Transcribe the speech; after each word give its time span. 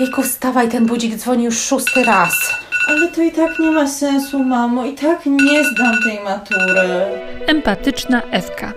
Jejku, 0.00 0.22
wstawaj, 0.22 0.68
ten 0.68 0.86
budzik 0.86 1.14
dzwoni 1.14 1.44
już 1.44 1.58
szósty 1.58 2.04
raz. 2.04 2.54
Ale 2.88 3.08
to 3.08 3.22
i 3.22 3.32
tak 3.32 3.58
nie 3.58 3.70
ma 3.70 3.86
sensu, 3.86 4.44
mamo. 4.44 4.84
I 4.86 4.92
tak 4.92 5.26
nie 5.26 5.64
zdam 5.64 5.94
tej 6.04 6.20
matury. 6.24 6.88
Empatyczna 7.46 8.22
Ewka. 8.30 8.72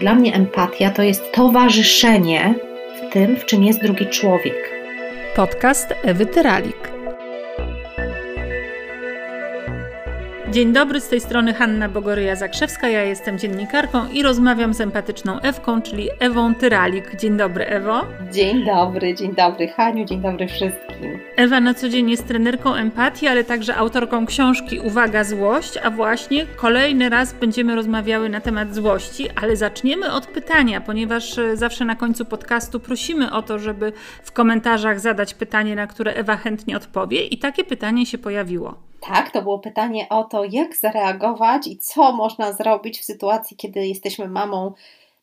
Dla 0.00 0.14
mnie 0.14 0.34
empatia 0.34 0.90
to 0.90 1.02
jest 1.02 1.32
towarzyszenie 1.32 2.54
w 2.96 3.12
tym, 3.12 3.36
w 3.36 3.44
czym 3.44 3.64
jest 3.64 3.82
drugi 3.82 4.06
człowiek. 4.06 4.70
Podcast 5.36 5.94
Ewy 6.02 6.26
Tyralik. 6.26 6.92
Dzień 10.52 10.72
dobry, 10.72 11.00
z 11.00 11.08
tej 11.08 11.20
strony 11.20 11.54
Hanna 11.54 11.88
Bogoryja-Zakrzewska. 11.88 12.86
Ja 12.86 13.02
jestem 13.02 13.38
dziennikarką 13.38 14.08
i 14.08 14.22
rozmawiam 14.22 14.74
z 14.74 14.80
empatyczną 14.80 15.40
Ewką, 15.40 15.82
czyli 15.82 16.08
Ewą 16.20 16.54
Tyralik. 16.54 17.16
Dzień 17.16 17.36
dobry, 17.36 17.66
Ewo. 17.66 18.00
Dzień 18.32 18.64
dobry, 18.64 19.14
dzień 19.14 19.34
dobry 19.34 19.68
Haniu, 19.68 20.04
dzień 20.04 20.20
dobry 20.20 20.48
wszystkim. 20.48 20.91
Ewa 21.36 21.60
na 21.60 21.74
co 21.74 21.88
dzień 21.88 22.10
jest 22.10 22.28
trenerką 22.28 22.74
empatii, 22.74 23.28
ale 23.28 23.44
także 23.44 23.76
autorką 23.76 24.26
książki 24.26 24.80
Uwaga, 24.80 25.24
złość, 25.24 25.78
a 25.82 25.90
właśnie 25.90 26.46
kolejny 26.46 27.08
raz 27.08 27.32
będziemy 27.32 27.74
rozmawiały 27.74 28.28
na 28.28 28.40
temat 28.40 28.74
złości, 28.74 29.28
ale 29.42 29.56
zaczniemy 29.56 30.12
od 30.12 30.26
pytania, 30.26 30.80
ponieważ 30.80 31.38
e, 31.38 31.56
zawsze 31.56 31.84
na 31.84 31.96
końcu 31.96 32.24
podcastu 32.24 32.80
prosimy 32.80 33.32
o 33.32 33.42
to, 33.42 33.58
żeby 33.58 33.92
w 34.22 34.32
komentarzach 34.32 35.00
zadać 35.00 35.34
pytanie, 35.34 35.76
na 35.76 35.86
które 35.86 36.12
Ewa 36.14 36.36
chętnie 36.36 36.76
odpowie 36.76 37.26
i 37.26 37.38
takie 37.38 37.64
pytanie 37.64 38.06
się 38.06 38.18
pojawiło. 38.18 38.74
Tak, 39.00 39.30
to 39.30 39.42
było 39.42 39.58
pytanie 39.58 40.08
o 40.08 40.24
to, 40.24 40.44
jak 40.44 40.76
zareagować 40.76 41.66
i 41.66 41.78
co 41.78 42.12
można 42.12 42.52
zrobić 42.52 43.00
w 43.00 43.04
sytuacji, 43.04 43.56
kiedy 43.56 43.86
jesteśmy 43.86 44.28
mamą 44.28 44.72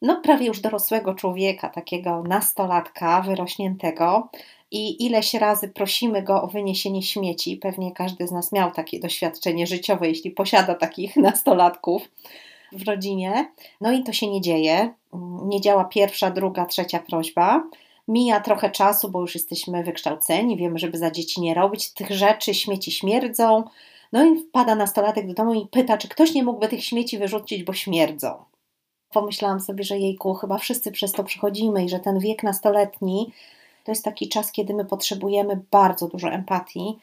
no 0.01 0.21
prawie 0.21 0.45
już 0.45 0.59
dorosłego 0.59 1.13
człowieka, 1.13 1.69
takiego 1.69 2.23
nastolatka 2.23 3.21
wyrośniętego 3.21 4.29
i 4.71 5.05
ileś 5.05 5.33
razy 5.33 5.69
prosimy 5.69 6.23
go 6.23 6.41
o 6.41 6.47
wyniesienie 6.47 7.03
śmieci. 7.03 7.57
Pewnie 7.57 7.91
każdy 7.91 8.27
z 8.27 8.31
nas 8.31 8.51
miał 8.51 8.71
takie 8.71 8.99
doświadczenie 8.99 9.67
życiowe, 9.67 10.07
jeśli 10.07 10.31
posiada 10.31 10.75
takich 10.75 11.15
nastolatków 11.27 12.09
w 12.71 12.87
rodzinie. 12.87 13.51
No 13.81 13.91
i 13.91 14.03
to 14.03 14.13
się 14.13 14.27
nie 14.27 14.41
dzieje. 14.41 14.93
Nie 15.45 15.61
działa 15.61 15.85
pierwsza, 15.85 16.31
druga, 16.31 16.65
trzecia 16.65 16.99
prośba. 16.99 17.63
Mija 18.07 18.39
trochę 18.39 18.69
czasu, 18.69 19.11
bo 19.11 19.21
już 19.21 19.35
jesteśmy 19.35 19.83
wykształceni, 19.83 20.57
wiemy, 20.57 20.79
żeby 20.79 20.97
za 20.97 21.11
dzieci 21.11 21.41
nie 21.41 21.53
robić 21.53 21.93
tych 21.93 22.11
rzeczy, 22.11 22.53
śmieci 22.53 22.91
śmierdzą. 22.91 23.63
No 24.11 24.25
i 24.25 24.39
wpada 24.39 24.75
nastolatek 24.75 25.27
do 25.27 25.33
domu 25.33 25.53
i 25.53 25.67
pyta, 25.67 25.97
czy 25.97 26.07
ktoś 26.07 26.33
nie 26.33 26.43
mógłby 26.43 26.67
tych 26.67 26.85
śmieci 26.85 27.17
wyrzucić, 27.17 27.63
bo 27.63 27.73
śmierdzą. 27.73 28.43
Pomyślałam 29.09 29.59
sobie, 29.59 29.83
że 29.83 29.97
jejku, 29.97 30.33
chyba 30.33 30.57
wszyscy 30.57 30.91
przez 30.91 31.11
to 31.11 31.23
przechodzimy 31.23 31.85
i 31.85 31.89
że 31.89 31.99
ten 31.99 32.19
wiek 32.19 32.43
nastoletni 32.43 33.31
to 33.89 33.91
jest 33.91 34.05
taki 34.05 34.29
czas, 34.29 34.51
kiedy 34.51 34.73
my 34.73 34.85
potrzebujemy 34.85 35.61
bardzo 35.71 36.07
dużo 36.07 36.29
empatii 36.29 36.99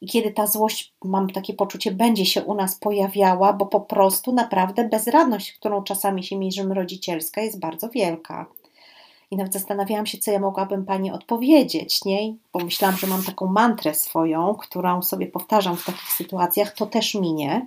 i 0.00 0.06
kiedy 0.06 0.30
ta 0.30 0.46
złość, 0.46 0.94
mam 1.04 1.30
takie 1.30 1.54
poczucie, 1.54 1.92
będzie 1.92 2.26
się 2.26 2.44
u 2.44 2.54
nas 2.54 2.74
pojawiała, 2.74 3.52
bo 3.52 3.66
po 3.66 3.80
prostu 3.80 4.32
naprawdę 4.32 4.88
bezradność, 4.88 5.52
którą 5.52 5.82
czasami 5.82 6.24
się 6.24 6.36
mierzymy 6.36 6.74
rodzicielska, 6.74 7.40
jest 7.40 7.60
bardzo 7.60 7.88
wielka. 7.88 8.46
I 9.30 9.36
nawet 9.36 9.52
zastanawiałam 9.52 10.06
się, 10.06 10.18
co 10.18 10.30
ja 10.30 10.38
mogłabym 10.38 10.84
pani 10.84 11.10
odpowiedzieć, 11.10 12.04
nie? 12.04 12.34
Pomyślałam, 12.52 12.96
że 12.96 13.06
mam 13.06 13.24
taką 13.24 13.46
mantrę 13.46 13.94
swoją, 13.94 14.54
którą 14.54 15.02
sobie 15.02 15.26
powtarzam 15.26 15.76
w 15.76 15.84
takich 15.84 16.12
sytuacjach, 16.12 16.74
to 16.74 16.86
też 16.86 17.14
minie. 17.14 17.66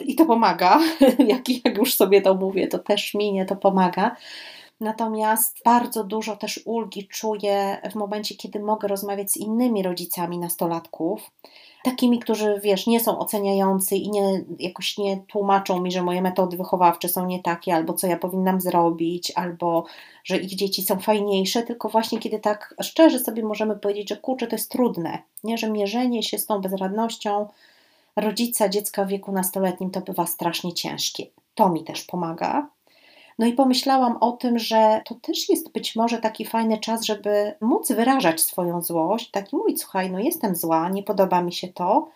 I 0.00 0.14
to 0.14 0.26
pomaga, 0.26 0.80
jak, 1.32 1.64
jak 1.64 1.78
już 1.78 1.94
sobie 1.94 2.22
to 2.22 2.34
mówię, 2.34 2.68
to 2.68 2.78
też 2.78 3.14
minie, 3.14 3.44
to 3.44 3.56
pomaga. 3.56 4.16
Natomiast 4.80 5.60
bardzo 5.64 6.04
dużo 6.04 6.36
też 6.36 6.60
ulgi 6.64 7.08
czuję 7.08 7.80
w 7.90 7.94
momencie, 7.94 8.34
kiedy 8.34 8.60
mogę 8.60 8.88
rozmawiać 8.88 9.32
z 9.32 9.36
innymi 9.36 9.82
rodzicami 9.82 10.38
nastolatków, 10.38 11.30
takimi, 11.84 12.18
którzy 12.18 12.60
wiesz, 12.62 12.86
nie 12.86 13.00
są 13.00 13.18
oceniający 13.18 13.96
i 13.96 14.10
nie, 14.10 14.44
jakoś 14.58 14.98
nie 14.98 15.16
tłumaczą 15.16 15.80
mi, 15.80 15.92
że 15.92 16.02
moje 16.02 16.22
metody 16.22 16.56
wychowawcze 16.56 17.08
są 17.08 17.26
nie 17.26 17.42
takie, 17.42 17.74
albo 17.74 17.92
co 17.92 18.06
ja 18.06 18.16
powinnam 18.16 18.60
zrobić, 18.60 19.32
albo 19.34 19.84
że 20.24 20.36
ich 20.36 20.54
dzieci 20.54 20.82
są 20.82 20.98
fajniejsze, 20.98 21.62
tylko 21.62 21.88
właśnie 21.88 22.18
kiedy 22.18 22.38
tak 22.38 22.74
szczerze 22.82 23.18
sobie 23.18 23.42
możemy 23.42 23.76
powiedzieć, 23.76 24.08
że 24.08 24.16
kurczę, 24.16 24.46
to 24.46 24.56
jest 24.56 24.70
trudne, 24.70 25.18
nie, 25.44 25.58
że 25.58 25.70
mierzenie 25.70 26.22
się 26.22 26.38
z 26.38 26.46
tą 26.46 26.60
bezradnością 26.60 27.48
rodzica 28.16 28.68
dziecka 28.68 29.04
w 29.04 29.08
wieku 29.08 29.32
nastoletnim 29.32 29.90
to 29.90 30.00
bywa 30.00 30.26
strasznie 30.26 30.72
ciężkie. 30.72 31.26
To 31.54 31.68
mi 31.68 31.84
też 31.84 32.02
pomaga. 32.02 32.73
No 33.38 33.46
i 33.46 33.52
pomyślałam 33.52 34.16
o 34.20 34.32
tym, 34.32 34.58
że 34.58 35.02
to 35.04 35.14
też 35.14 35.48
jest 35.48 35.72
być 35.72 35.96
może 35.96 36.18
taki 36.18 36.44
fajny 36.44 36.78
czas, 36.78 37.04
żeby 37.04 37.54
móc 37.60 37.92
wyrażać 37.92 38.40
swoją 38.40 38.82
złość, 38.82 39.30
taki 39.30 39.56
mówić, 39.56 39.80
słuchaj, 39.80 40.10
no 40.10 40.18
jestem 40.18 40.54
zła, 40.54 40.88
nie 40.88 41.02
podoba 41.02 41.42
mi 41.42 41.52
się 41.52 41.68
to, 41.68 42.08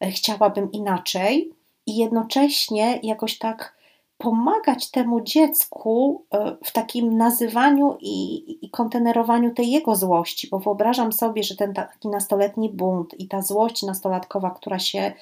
e, 0.00 0.10
chciałabym 0.10 0.72
inaczej 0.72 1.52
i 1.86 1.96
jednocześnie 1.96 3.00
jakoś 3.02 3.38
tak 3.38 3.74
pomagać 4.18 4.90
temu 4.90 5.20
dziecku 5.20 6.24
e, 6.30 6.56
w 6.64 6.72
takim 6.72 7.16
nazywaniu 7.16 7.96
i, 8.00 8.44
i 8.66 8.70
kontenerowaniu 8.70 9.54
tej 9.54 9.70
jego 9.70 9.96
złości, 9.96 10.48
bo 10.50 10.58
wyobrażam 10.58 11.12
sobie, 11.12 11.42
że 11.42 11.56
ten 11.56 11.74
taki 11.74 12.08
nastoletni 12.08 12.68
bunt 12.68 13.20
i 13.20 13.28
ta 13.28 13.42
złość 13.42 13.82
nastolatkowa, 13.82 14.50
która 14.50 14.78
się 14.78 15.12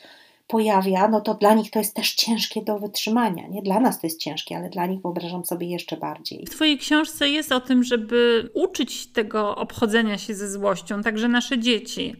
pojawia, 0.47 1.09
no 1.09 1.21
to 1.21 1.35
dla 1.35 1.55
nich 1.55 1.71
to 1.71 1.79
jest 1.79 1.95
też 1.95 2.15
ciężkie 2.15 2.63
do 2.63 2.79
wytrzymania. 2.79 3.47
Nie 3.49 3.63
dla 3.63 3.81
nas 3.81 4.01
to 4.01 4.07
jest 4.07 4.21
ciężkie, 4.21 4.57
ale 4.57 4.71
dla 4.71 4.87
nich 4.87 5.03
wyobrażam 5.03 5.45
sobie 5.45 5.67
jeszcze 5.67 5.97
bardziej. 5.97 6.47
W 6.47 6.51
Twojej 6.51 6.79
książce 6.79 7.29
jest 7.29 7.53
o 7.53 7.61
tym, 7.61 7.85
żeby 7.85 8.51
uczyć 8.55 9.13
tego 9.13 9.57
obchodzenia 9.57 10.19
się 10.19 10.35
ze 10.35 10.51
złością, 10.51 11.03
także 11.03 11.29
nasze 11.29 11.59
dzieci. 11.59 12.17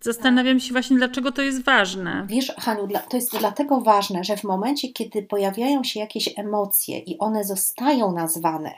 Zastanawiam 0.00 0.60
się 0.60 0.72
właśnie, 0.72 0.96
dlaczego 0.96 1.32
to 1.32 1.42
jest 1.42 1.64
ważne. 1.64 2.26
Wiesz, 2.28 2.52
Haniu, 2.58 2.88
to 3.10 3.16
jest 3.16 3.38
dlatego 3.38 3.80
ważne, 3.80 4.24
że 4.24 4.36
w 4.36 4.44
momencie, 4.44 4.88
kiedy 4.88 5.22
pojawiają 5.22 5.84
się 5.84 6.00
jakieś 6.00 6.38
emocje 6.38 6.98
i 6.98 7.18
one 7.18 7.44
zostają 7.44 8.12
nazwane, 8.12 8.74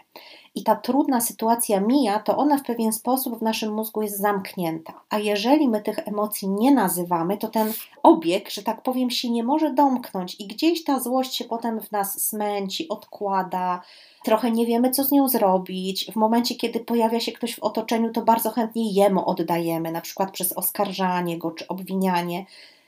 i 0.55 0.63
ta 0.63 0.77
trudna 0.77 1.21
sytuacja 1.21 1.81
mija, 1.81 2.19
to 2.19 2.37
ona 2.37 2.59
w 2.59 2.63
pewien 2.63 2.93
sposób 2.93 3.39
w 3.39 3.43
naszym 3.43 3.75
mózgu 3.75 4.03
jest 4.03 4.19
zamknięta. 4.19 5.01
A 5.11 5.19
jeżeli 5.19 5.69
my 5.69 5.83
tych 5.83 6.09
emocji 6.09 6.49
nie 6.49 6.71
nazywamy, 6.71 7.39
to 7.39 7.49
ten 7.49 7.73
obieg, 8.03 8.51
że 8.51 8.63
tak 8.63 8.83
powiem, 8.83 9.11
się 9.11 9.31
nie 9.31 9.45
może 9.45 9.73
domknąć 9.73 10.41
i 10.41 10.47
gdzieś 10.47 10.85
ta 10.85 11.01
złość 11.01 11.35
się 11.35 11.45
potem 11.45 11.81
w 11.81 11.93
nas 11.93 12.23
smęci, 12.23 12.89
odkłada. 12.89 13.83
Trochę 14.25 14.51
nie 14.51 14.67
wiemy, 14.67 14.91
co 14.91 15.05
z 15.05 15.11
nią 15.11 15.29
zrobić. 15.29 16.11
W 16.13 16.17
momencie, 16.17 16.55
kiedy 16.55 16.81
pojawia 16.81 17.21
się 17.21 17.33
ktoś 17.33 17.55
w 17.55 17.63
otoczeniu, 17.63 18.13
to 18.13 18.23
bardzo 18.23 18.51
chętnie 18.51 18.93
jemu 18.93 19.29
oddajemy, 19.31 19.93
na 19.93 20.01
przykład 20.01 20.31
przez 20.31 20.53
oskarżanie 20.53 21.39
go 21.39 21.51
czy 21.51 21.69
obwinianie. 21.69 22.47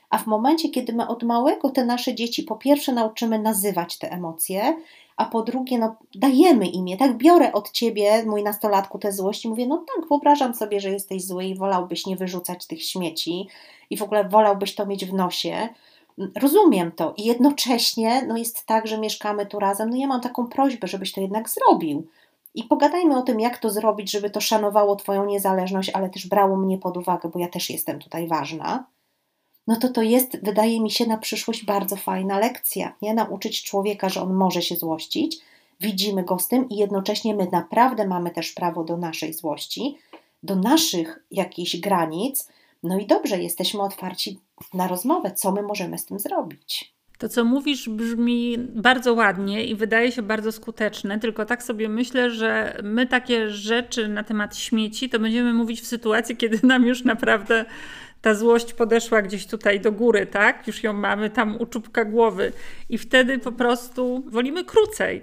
A 0.09 0.17
w 0.17 0.27
momencie, 0.27 0.69
kiedy 0.69 0.93
my 0.93 1.07
od 1.07 1.23
małego 1.23 1.69
te 1.69 1.85
nasze 1.85 2.15
dzieci 2.15 2.43
po 2.43 2.55
pierwsze 2.55 2.93
nauczymy 2.93 3.39
nazywać 3.39 3.97
te 3.97 4.11
emocje, 4.11 4.77
a 5.17 5.25
po 5.25 5.41
drugie, 5.41 5.79
no, 5.79 5.95
dajemy 6.15 6.67
imię, 6.67 6.97
tak? 6.97 7.17
Biorę 7.17 7.53
od 7.53 7.71
ciebie, 7.71 8.23
mój 8.25 8.43
nastolatku, 8.43 8.99
tę 8.99 9.11
złość 9.11 9.45
i 9.45 9.49
mówię, 9.49 9.67
no 9.67 9.77
tak, 9.77 10.07
wyobrażam 10.09 10.53
sobie, 10.53 10.79
że 10.79 10.89
jesteś 10.89 11.25
zły 11.25 11.45
i 11.45 11.55
wolałbyś 11.55 12.05
nie 12.05 12.15
wyrzucać 12.15 12.67
tych 12.67 12.83
śmieci 12.83 13.47
i 13.89 13.97
w 13.97 14.01
ogóle 14.01 14.29
wolałbyś 14.29 14.75
to 14.75 14.85
mieć 14.85 15.05
w 15.05 15.13
nosie. 15.13 15.69
Rozumiem 16.41 16.91
to 16.91 17.13
i 17.17 17.25
jednocześnie 17.25 18.25
no 18.27 18.37
jest 18.37 18.65
tak, 18.65 18.87
że 18.87 18.97
mieszkamy 18.97 19.45
tu 19.45 19.59
razem. 19.59 19.89
No 19.89 19.95
ja 19.95 20.07
mam 20.07 20.21
taką 20.21 20.47
prośbę, 20.47 20.87
żebyś 20.87 21.13
to 21.13 21.21
jednak 21.21 21.49
zrobił. 21.49 22.07
I 22.55 22.63
pogadajmy 22.63 23.17
o 23.17 23.21
tym, 23.21 23.39
jak 23.39 23.57
to 23.57 23.69
zrobić, 23.69 24.11
żeby 24.11 24.29
to 24.29 24.41
szanowało 24.41 24.95
Twoją 24.95 25.25
niezależność, 25.25 25.89
ale 25.89 26.09
też 26.09 26.27
brało 26.27 26.57
mnie 26.57 26.77
pod 26.77 26.97
uwagę, 26.97 27.29
bo 27.29 27.39
ja 27.39 27.47
też 27.47 27.69
jestem 27.69 27.99
tutaj 27.99 28.27
ważna 28.27 28.85
no 29.67 29.75
to 29.75 29.89
to 29.89 30.01
jest, 30.01 30.37
wydaje 30.43 30.81
mi 30.81 30.91
się, 30.91 31.05
na 31.05 31.17
przyszłość 31.17 31.65
bardzo 31.65 31.95
fajna 31.95 32.39
lekcja. 32.39 32.95
Nie 33.01 33.13
nauczyć 33.13 33.63
człowieka, 33.63 34.09
że 34.09 34.21
on 34.21 34.33
może 34.33 34.61
się 34.61 34.75
złościć, 34.75 35.37
widzimy 35.81 36.23
go 36.23 36.39
z 36.39 36.47
tym 36.47 36.69
i 36.69 36.75
jednocześnie 36.75 37.35
my 37.35 37.47
naprawdę 37.51 38.07
mamy 38.07 38.31
też 38.31 38.51
prawo 38.51 38.83
do 38.83 38.97
naszej 38.97 39.33
złości, 39.33 39.97
do 40.43 40.55
naszych 40.55 41.19
jakichś 41.31 41.77
granic. 41.77 42.49
No 42.83 42.99
i 42.99 43.05
dobrze, 43.05 43.43
jesteśmy 43.43 43.81
otwarci 43.81 44.39
na 44.73 44.87
rozmowę, 44.87 45.31
co 45.31 45.51
my 45.51 45.61
możemy 45.61 45.97
z 45.97 46.05
tym 46.05 46.19
zrobić. 46.19 46.95
To, 47.17 47.29
co 47.29 47.43
mówisz, 47.43 47.89
brzmi 47.89 48.57
bardzo 48.57 49.13
ładnie 49.13 49.65
i 49.65 49.75
wydaje 49.75 50.11
się 50.11 50.21
bardzo 50.21 50.51
skuteczne, 50.51 51.19
tylko 51.19 51.45
tak 51.45 51.63
sobie 51.63 51.89
myślę, 51.89 52.31
że 52.31 52.79
my 52.83 53.07
takie 53.07 53.49
rzeczy 53.49 54.07
na 54.07 54.23
temat 54.23 54.57
śmieci 54.57 55.09
to 55.09 55.19
będziemy 55.19 55.53
mówić 55.53 55.81
w 55.81 55.87
sytuacji, 55.87 56.37
kiedy 56.37 56.67
nam 56.67 56.85
już 56.85 57.03
naprawdę 57.03 57.65
ta 58.25 58.35
złość 58.35 58.73
podeszła 58.73 59.21
gdzieś 59.21 59.47
tutaj 59.47 59.79
do 59.79 59.91
góry, 59.91 60.25
tak? 60.25 60.67
Już 60.67 60.83
ją 60.83 60.93
mamy 60.93 61.29
tam 61.29 61.57
u 61.59 61.65
czubka 61.65 62.05
głowy 62.05 62.51
i 62.89 62.97
wtedy 62.97 63.39
po 63.39 63.51
prostu 63.51 64.23
wolimy 64.27 64.63
krócej. 64.63 65.21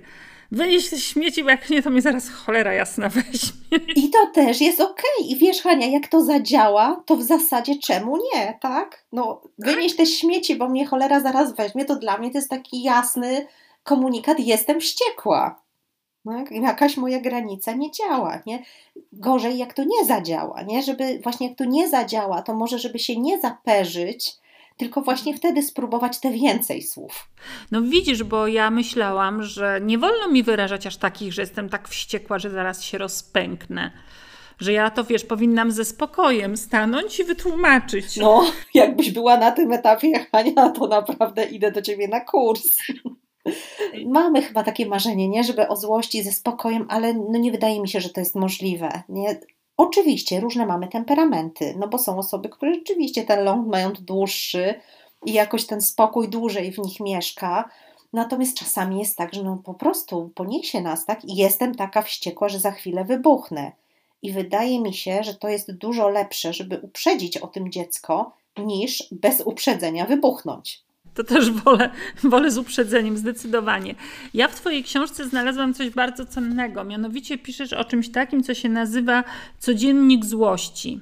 Wynieść 0.53 0.91
te 0.91 0.99
śmieci, 0.99 1.45
bo 1.45 1.51
jak 1.51 1.71
nie, 1.71 1.83
to 1.83 1.91
mnie 1.91 2.03
zaraz 2.03 2.31
cholera 2.31 2.73
jasna 2.73 3.09
weźmie. 3.17 3.95
I 3.97 4.11
to 4.11 4.27
też 4.35 4.61
jest 4.61 4.81
okej. 4.81 4.95
Okay. 5.19 5.29
I 5.29 5.37
wiesz, 5.37 5.63
Hania, 5.63 5.87
jak 5.87 6.09
to 6.09 6.25
zadziała, 6.25 7.03
to 7.07 7.17
w 7.17 7.23
zasadzie 7.23 7.79
czemu 7.79 8.17
nie, 8.17 8.59
tak? 8.61 9.05
No, 9.13 9.43
wynieść 9.59 9.97
te 9.97 10.07
śmieci, 10.07 10.57
bo 10.57 10.69
mnie 10.69 10.87
cholera 10.87 11.21
zaraz 11.21 11.57
weźmie, 11.57 11.85
to 11.85 11.97
dla 11.97 12.19
mnie 12.19 12.31
to 12.31 12.39
jest 12.39 12.51
taki 12.51 12.83
jasny 12.83 13.47
komunikat, 13.83 14.41
jestem 14.41 14.81
wściekła. 14.81 15.62
No, 16.25 16.45
jakaś 16.51 16.97
moja 16.97 17.21
granica 17.21 17.73
nie 17.73 17.91
działa, 17.91 18.43
nie? 18.47 18.63
Gorzej 19.13 19.59
jak 19.59 19.75
to 19.75 19.85
nie 19.85 20.05
zadziała, 20.07 20.63
nie? 20.63 20.83
Żeby 20.83 21.21
właśnie 21.23 21.49
jak 21.49 21.59
to 21.59 21.65
nie 21.65 21.89
zadziała, 21.89 22.43
to 22.43 22.55
może 22.55 22.79
żeby 22.79 22.99
się 22.99 23.21
nie 23.21 23.41
zaperzyć, 23.41 24.37
tylko 24.77 25.03
właśnie 25.03 25.37
wtedy 25.37 25.63
spróbować 25.63 26.21
te 26.21 26.31
więcej 26.31 26.83
słów. 26.83 27.29
No 27.71 27.83
widzisz, 27.83 28.23
bo 28.23 28.47
ja 28.47 28.71
myślałam, 28.71 29.43
że 29.43 29.81
nie 29.83 29.99
wolno 29.99 30.29
mi 30.29 30.43
wyrażać 30.43 30.87
aż 30.87 30.97
takich, 30.97 31.33
że 31.33 31.43
jestem 31.43 31.69
tak 31.69 31.89
wściekła, 31.89 32.39
że 32.39 32.51
zaraz 32.51 32.83
się 32.83 32.99
rozpęknę. 32.99 33.91
Że 34.61 34.73
ja 34.73 34.91
to 34.91 35.05
wiesz, 35.05 35.25
powinnam 35.25 35.73
ze 35.73 35.85
spokojem 35.85 36.57
stanąć 36.57 37.21
i 37.21 37.25
wytłumaczyć. 37.25 38.17
No, 38.17 38.45
jakbyś 38.75 39.11
była 39.11 39.37
na 39.37 39.51
tym 39.51 39.73
etapie, 39.73 40.27
Hania, 40.33 40.69
to 40.69 40.87
naprawdę 40.87 41.45
idę 41.45 41.73
do 41.73 41.83
ciebie 41.83 42.09
na 42.09 42.21
kurs. 42.21 42.79
Mamy 44.07 44.43
chyba 44.43 44.63
takie 44.63 44.87
marzenie, 44.87 45.29
nie? 45.29 45.45
Żeby 45.45 45.69
o 45.69 45.77
złości 45.77 46.23
ze 46.23 46.33
spokojem, 46.33 46.87
ale 46.89 47.15
no 47.15 47.39
nie 47.39 47.53
wydaje 47.53 47.81
mi 47.81 47.89
się, 47.89 48.01
że 48.01 48.11
to 48.11 48.21
jest 48.21 48.35
możliwe. 48.35 49.03
Nie? 49.09 49.41
Oczywiście 49.77 50.41
różne 50.41 50.67
mamy 50.67 50.89
temperamenty, 50.89 51.75
no 51.79 51.89
bo 51.89 51.99
są 51.99 52.19
osoby, 52.19 52.49
które 52.49 52.75
rzeczywiście 52.75 53.25
ten 53.25 53.45
ląd 53.45 53.69
mają 53.69 53.93
dłuższy 53.93 54.75
i 55.27 55.33
jakoś 55.33 55.67
ten 55.67 55.81
spokój 55.81 56.29
dłużej 56.29 56.73
w 56.73 56.79
nich 56.79 57.01
mieszka. 57.01 57.71
Natomiast 58.13 58.59
czasami 58.59 58.99
jest 58.99 59.17
tak, 59.17 59.35
że 59.35 59.43
no 59.43 59.59
po 59.65 59.75
prostu 59.75 60.31
poniesie 60.35 60.81
nas, 60.81 61.07
tak? 61.07 61.25
I 61.25 61.37
jestem 61.37 61.75
taka 61.75 62.03
wściekła, 62.03 62.49
że 62.49 62.59
za 62.59 62.71
chwilę 62.71 63.05
wybuchnę. 63.05 63.73
I 64.23 64.33
wydaje 64.33 64.81
mi 64.81 64.95
się, 64.95 65.25
że 65.25 65.35
to 65.35 65.49
jest 65.49 65.73
dużo 65.73 66.09
lepsze, 66.09 66.53
żeby 66.53 66.79
uprzedzić 66.79 67.37
o 67.37 67.47
tym 67.47 67.71
dziecko, 67.71 68.33
niż 68.59 69.09
bez 69.13 69.41
uprzedzenia 69.41 70.07
wybuchnąć. 70.07 70.83
To 71.15 71.25
też 71.25 71.51
wolę, 71.51 71.91
wolę 72.23 72.51
z 72.51 72.59
uprzedzeniem, 72.59 73.17
zdecydowanie. 73.17 73.95
Ja 74.35 74.49
w 74.49 74.55
Twojej 74.55 74.85
książce 74.85 75.29
znalazłam 75.29 75.75
coś 75.75 75.91
bardzo 75.91 76.27
cennego. 76.27 76.85
Mianowicie 76.85 77.39
piszesz 77.39 77.73
o 77.73 77.85
czymś 77.85 78.09
takim, 78.09 78.43
co 78.43 78.55
się 78.55 78.69
nazywa 78.69 79.25
codziennik 79.59 80.25
złości. 80.25 81.01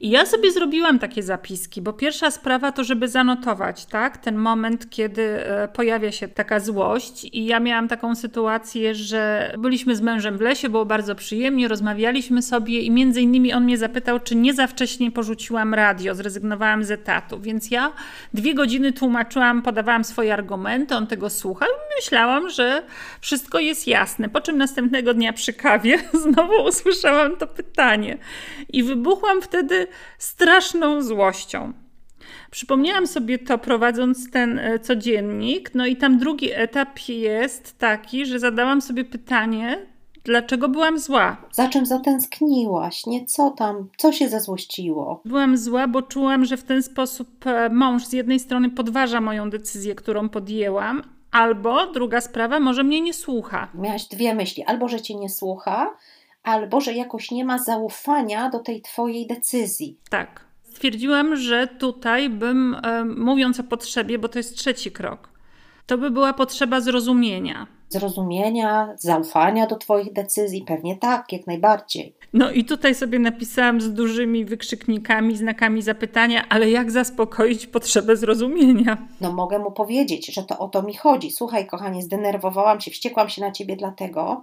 I 0.00 0.10
ja 0.10 0.26
sobie 0.26 0.52
zrobiłam 0.52 0.98
takie 0.98 1.22
zapiski, 1.22 1.82
bo 1.82 1.92
pierwsza 1.92 2.30
sprawa 2.30 2.72
to, 2.72 2.84
żeby 2.84 3.08
zanotować, 3.08 3.86
tak, 3.86 4.18
ten 4.18 4.36
moment, 4.36 4.90
kiedy 4.90 5.22
e, 5.22 5.68
pojawia 5.68 6.12
się 6.12 6.28
taka 6.28 6.60
złość. 6.60 7.24
I 7.32 7.46
ja 7.46 7.60
miałam 7.60 7.88
taką 7.88 8.14
sytuację, 8.14 8.94
że 8.94 9.52
byliśmy 9.58 9.96
z 9.96 10.00
mężem 10.00 10.38
w 10.38 10.40
lesie, 10.40 10.68
było 10.68 10.84
bardzo 10.84 11.14
przyjemnie, 11.14 11.68
rozmawialiśmy 11.68 12.42
sobie 12.42 12.80
i 12.80 12.90
między 12.90 13.20
innymi 13.20 13.52
on 13.52 13.64
mnie 13.64 13.78
zapytał, 13.78 14.20
czy 14.20 14.36
nie 14.36 14.54
za 14.54 14.66
wcześnie 14.66 15.10
porzuciłam 15.10 15.74
radio, 15.74 16.14
zrezygnowałam 16.14 16.84
z 16.84 16.90
etatu. 16.90 17.40
Więc 17.40 17.70
ja 17.70 17.92
dwie 18.34 18.54
godziny 18.54 18.92
tłumaczyłam, 18.92 19.62
podawałam 19.62 20.04
swoje 20.04 20.34
argumenty, 20.34 20.94
on 20.94 21.06
tego 21.06 21.30
słuchał 21.30 21.68
myślałam, 21.96 22.50
że 22.50 22.82
wszystko 23.20 23.58
jest 23.58 23.86
jasne. 23.86 24.28
Po 24.28 24.40
czym 24.40 24.58
następnego 24.58 25.14
dnia 25.14 25.32
przy 25.32 25.52
kawie 25.52 25.98
znowu 26.24 26.64
usłyszałam 26.64 27.36
to 27.36 27.46
pytanie 27.46 28.18
i 28.68 28.82
wybuchłam 28.82 29.42
wtedy 29.42 29.86
straszną 30.18 31.02
złością. 31.02 31.72
Przypomniałam 32.50 33.06
sobie 33.06 33.38
to 33.38 33.58
prowadząc 33.58 34.30
ten 34.30 34.58
e, 34.58 34.78
codziennik, 34.78 35.70
no 35.74 35.86
i 35.86 35.96
tam 35.96 36.18
drugi 36.18 36.52
etap 36.52 36.98
jest 37.08 37.78
taki, 37.78 38.26
że 38.26 38.38
zadałam 38.38 38.82
sobie 38.82 39.04
pytanie, 39.04 39.86
dlaczego 40.24 40.68
byłam 40.68 40.98
zła. 40.98 41.36
Za 41.52 41.68
czym 41.68 41.86
zatęskniłaś? 41.86 43.06
Nie 43.06 43.26
co 43.26 43.50
tam, 43.50 43.88
co 43.96 44.12
się 44.12 44.28
zazłościło? 44.28 45.20
Byłam 45.24 45.56
zła, 45.56 45.88
bo 45.88 46.02
czułam, 46.02 46.44
że 46.44 46.56
w 46.56 46.64
ten 46.64 46.82
sposób 46.82 47.46
e, 47.46 47.68
mąż 47.68 48.06
z 48.06 48.12
jednej 48.12 48.40
strony 48.40 48.70
podważa 48.70 49.20
moją 49.20 49.50
decyzję, 49.50 49.94
którą 49.94 50.28
podjęłam, 50.28 51.02
albo 51.32 51.86
druga 51.86 52.20
sprawa, 52.20 52.60
może 52.60 52.84
mnie 52.84 53.00
nie 53.00 53.14
słucha. 53.14 53.68
Miałaś 53.74 54.04
dwie 54.04 54.34
myśli, 54.34 54.64
albo 54.64 54.88
że 54.88 55.00
cię 55.00 55.14
nie 55.14 55.28
słucha, 55.28 55.96
albo 56.42 56.80
że 56.80 56.92
jakoś 56.92 57.30
nie 57.30 57.44
ma 57.44 57.58
zaufania 57.58 58.50
do 58.50 58.58
tej 58.58 58.82
Twojej 58.82 59.26
decyzji. 59.26 59.98
Tak. 60.10 60.44
Stwierdziłam, 60.62 61.36
że 61.36 61.66
tutaj 61.66 62.30
bym, 62.30 62.76
mówiąc 63.16 63.60
o 63.60 63.64
potrzebie, 63.64 64.18
bo 64.18 64.28
to 64.28 64.38
jest 64.38 64.56
trzeci 64.56 64.92
krok, 64.92 65.28
to 65.86 65.98
by 65.98 66.10
była 66.10 66.32
potrzeba 66.32 66.80
zrozumienia. 66.80 67.66
Zrozumienia, 67.90 68.94
zaufania 68.98 69.66
do 69.66 69.76
Twoich 69.76 70.12
decyzji, 70.12 70.62
pewnie 70.62 70.96
tak, 70.96 71.32
jak 71.32 71.46
najbardziej. 71.46 72.14
No 72.32 72.50
i 72.50 72.64
tutaj 72.64 72.94
sobie 72.94 73.18
napisałam 73.18 73.80
z 73.80 73.92
dużymi 73.92 74.44
wykrzyknikami, 74.44 75.36
znakami 75.36 75.82
zapytania, 75.82 76.48
ale 76.48 76.70
jak 76.70 76.90
zaspokoić 76.90 77.66
potrzebę 77.66 78.16
zrozumienia? 78.16 79.08
No 79.20 79.32
mogę 79.32 79.58
mu 79.58 79.72
powiedzieć, 79.72 80.34
że 80.34 80.42
to 80.42 80.58
o 80.58 80.68
to 80.68 80.82
mi 80.82 80.94
chodzi. 80.94 81.30
Słuchaj, 81.30 81.66
kochanie, 81.66 82.02
zdenerwowałam 82.02 82.80
się, 82.80 82.90
wściekłam 82.90 83.28
się 83.28 83.40
na 83.40 83.52
ciebie 83.52 83.76
dlatego, 83.76 84.42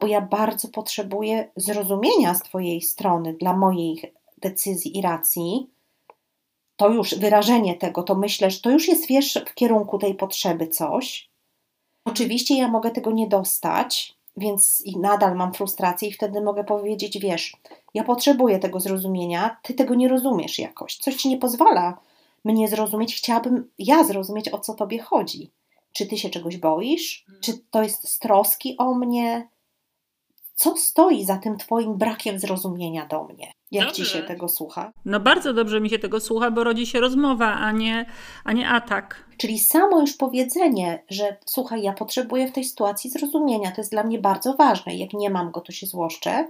bo 0.00 0.06
ja 0.06 0.20
bardzo 0.20 0.68
potrzebuję 0.68 1.48
zrozumienia 1.56 2.34
z 2.34 2.42
Twojej 2.42 2.82
strony 2.82 3.32
dla 3.40 3.56
moich 3.56 4.04
decyzji 4.38 4.98
i 4.98 5.02
racji. 5.02 5.70
To 6.76 6.88
już 6.88 7.14
wyrażenie 7.14 7.74
tego, 7.74 8.02
to 8.02 8.14
myślę, 8.14 8.50
że 8.50 8.60
to 8.60 8.70
już 8.70 8.88
jest 8.88 9.08
wiesz 9.08 9.38
w 9.46 9.54
kierunku 9.54 9.98
tej 9.98 10.14
potrzeby 10.14 10.68
coś. 10.68 11.33
Oczywiście 12.04 12.58
ja 12.58 12.68
mogę 12.68 12.90
tego 12.90 13.10
nie 13.10 13.28
dostać, 13.28 14.14
więc 14.36 14.82
i 14.84 14.98
nadal 14.98 15.36
mam 15.36 15.54
frustrację 15.54 16.08
i 16.08 16.12
wtedy 16.12 16.40
mogę 16.40 16.64
powiedzieć, 16.64 17.18
wiesz, 17.18 17.56
ja 17.94 18.04
potrzebuję 18.04 18.58
tego 18.58 18.80
zrozumienia, 18.80 19.56
ty 19.62 19.74
tego 19.74 19.94
nie 19.94 20.08
rozumiesz 20.08 20.58
jakoś. 20.58 20.96
Coś 20.96 21.16
ci 21.16 21.28
nie 21.28 21.38
pozwala 21.38 21.98
mnie 22.44 22.68
zrozumieć, 22.68 23.16
chciałabym 23.16 23.70
ja 23.78 24.04
zrozumieć, 24.04 24.48
o 24.48 24.58
co 24.58 24.74
tobie 24.74 24.98
chodzi. 24.98 25.50
Czy 25.92 26.06
ty 26.06 26.18
się 26.18 26.30
czegoś 26.30 26.56
boisz? 26.56 27.24
Czy 27.40 27.58
to 27.70 27.82
jest 27.82 28.08
z 28.08 28.18
troski 28.18 28.76
o 28.78 28.94
mnie? 28.94 29.48
Co 30.54 30.76
stoi 30.76 31.24
za 31.24 31.36
tym 31.36 31.58
Twoim 31.58 31.98
brakiem 31.98 32.38
zrozumienia 32.38 33.06
do 33.06 33.24
mnie? 33.24 33.52
Jak 33.70 33.86
dobrze. 33.86 34.04
Ci 34.04 34.10
się 34.10 34.22
tego 34.22 34.48
słucha? 34.48 34.92
No 35.04 35.20
bardzo 35.20 35.54
dobrze 35.54 35.80
mi 35.80 35.90
się 35.90 35.98
tego 35.98 36.20
słucha, 36.20 36.50
bo 36.50 36.64
rodzi 36.64 36.86
się 36.86 37.00
rozmowa, 37.00 37.54
a 37.54 37.72
nie, 37.72 38.06
a 38.44 38.52
nie 38.52 38.68
atak. 38.68 39.24
Czyli 39.36 39.58
samo 39.58 40.00
już 40.00 40.16
powiedzenie, 40.16 41.02
że 41.10 41.36
słuchaj, 41.46 41.82
ja 41.82 41.92
potrzebuję 41.92 42.48
w 42.48 42.52
tej 42.52 42.64
sytuacji 42.64 43.10
zrozumienia, 43.10 43.70
to 43.70 43.80
jest 43.80 43.90
dla 43.90 44.02
mnie 44.02 44.18
bardzo 44.18 44.54
ważne. 44.54 44.94
Jak 44.94 45.12
nie 45.12 45.30
mam 45.30 45.50
go, 45.50 45.60
to 45.60 45.72
się 45.72 45.86
złoszczę, 45.86 46.48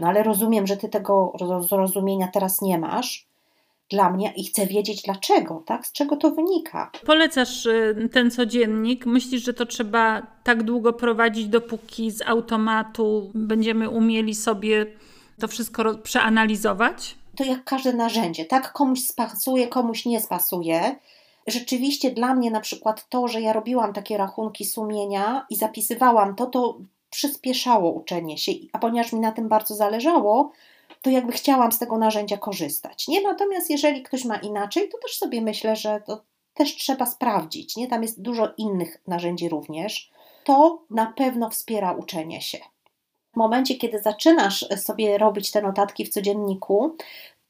no 0.00 0.08
ale 0.08 0.22
rozumiem, 0.22 0.66
że 0.66 0.76
Ty 0.76 0.88
tego 0.88 1.32
zrozumienia 1.68 2.28
teraz 2.28 2.62
nie 2.62 2.78
masz 2.78 3.31
dla 3.92 4.10
mnie 4.10 4.32
i 4.36 4.44
chcę 4.44 4.66
wiedzieć 4.66 5.02
dlaczego, 5.02 5.62
tak? 5.66 5.86
Z 5.86 5.92
czego 5.92 6.16
to 6.16 6.30
wynika. 6.30 6.90
Polecasz 7.06 7.66
y, 7.66 8.08
ten 8.12 8.30
codziennik? 8.30 9.06
Myślisz, 9.06 9.44
że 9.44 9.54
to 9.54 9.66
trzeba 9.66 10.26
tak 10.44 10.62
długo 10.62 10.92
prowadzić, 10.92 11.46
dopóki 11.46 12.10
z 12.10 12.22
automatu 12.22 13.30
będziemy 13.34 13.90
umieli 13.90 14.34
sobie 14.34 14.86
to 15.40 15.48
wszystko 15.48 15.94
przeanalizować? 15.94 17.14
To 17.36 17.44
jak 17.44 17.64
każde 17.64 17.92
narzędzie, 17.92 18.44
tak? 18.44 18.72
Komuś 18.72 19.00
spasuje, 19.00 19.68
komuś 19.68 20.06
nie 20.06 20.20
spasuje. 20.20 20.96
Rzeczywiście 21.46 22.10
dla 22.10 22.34
mnie 22.34 22.50
na 22.50 22.60
przykład 22.60 23.08
to, 23.08 23.28
że 23.28 23.40
ja 23.40 23.52
robiłam 23.52 23.92
takie 23.92 24.16
rachunki 24.16 24.64
sumienia 24.64 25.46
i 25.50 25.56
zapisywałam 25.56 26.34
to, 26.34 26.46
to 26.46 26.78
przyspieszało 27.10 27.92
uczenie 27.92 28.38
się, 28.38 28.52
a 28.72 28.78
ponieważ 28.78 29.12
mi 29.12 29.20
na 29.20 29.32
tym 29.32 29.48
bardzo 29.48 29.74
zależało, 29.74 30.52
to 31.02 31.10
jakby 31.10 31.32
chciałam 31.32 31.72
z 31.72 31.78
tego 31.78 31.98
narzędzia 31.98 32.36
korzystać. 32.36 33.08
Nie? 33.08 33.22
Natomiast 33.22 33.70
jeżeli 33.70 34.02
ktoś 34.02 34.24
ma 34.24 34.36
inaczej, 34.36 34.88
to 34.88 34.98
też 34.98 35.18
sobie 35.18 35.40
myślę, 35.40 35.76
że 35.76 36.02
to 36.06 36.22
też 36.54 36.76
trzeba 36.76 37.06
sprawdzić. 37.06 37.76
Nie? 37.76 37.88
Tam 37.88 38.02
jest 38.02 38.22
dużo 38.22 38.48
innych 38.58 39.02
narzędzi 39.06 39.48
również. 39.48 40.10
To 40.44 40.82
na 40.90 41.06
pewno 41.06 41.50
wspiera 41.50 41.92
uczenie 41.92 42.40
się. 42.40 42.58
W 43.32 43.36
momencie, 43.36 43.74
kiedy 43.74 43.98
zaczynasz 43.98 44.66
sobie 44.76 45.18
robić 45.18 45.50
te 45.50 45.62
notatki 45.62 46.04
w 46.04 46.08
codzienniku, 46.08 46.96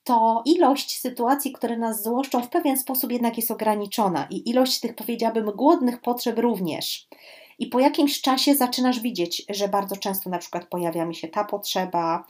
to 0.04 0.42
ilość 0.44 1.00
sytuacji, 1.00 1.52
które 1.52 1.76
nas 1.76 2.02
złoszczą, 2.02 2.42
w 2.42 2.48
pewien 2.48 2.78
sposób 2.78 3.12
jednak 3.12 3.36
jest 3.36 3.50
ograniczona 3.50 4.26
i 4.30 4.50
ilość 4.50 4.80
tych, 4.80 4.94
powiedziałabym, 4.94 5.46
głodnych 5.46 6.00
potrzeb 6.00 6.38
również. 6.38 7.08
I 7.58 7.66
po 7.66 7.80
jakimś 7.80 8.20
czasie 8.20 8.54
zaczynasz 8.54 9.00
widzieć, 9.00 9.44
że 9.48 9.68
bardzo 9.68 9.96
często 9.96 10.30
na 10.30 10.38
przykład 10.38 10.66
pojawia 10.66 11.04
mi 11.04 11.14
się 11.14 11.28
ta 11.28 11.44
potrzeba, 11.44 12.24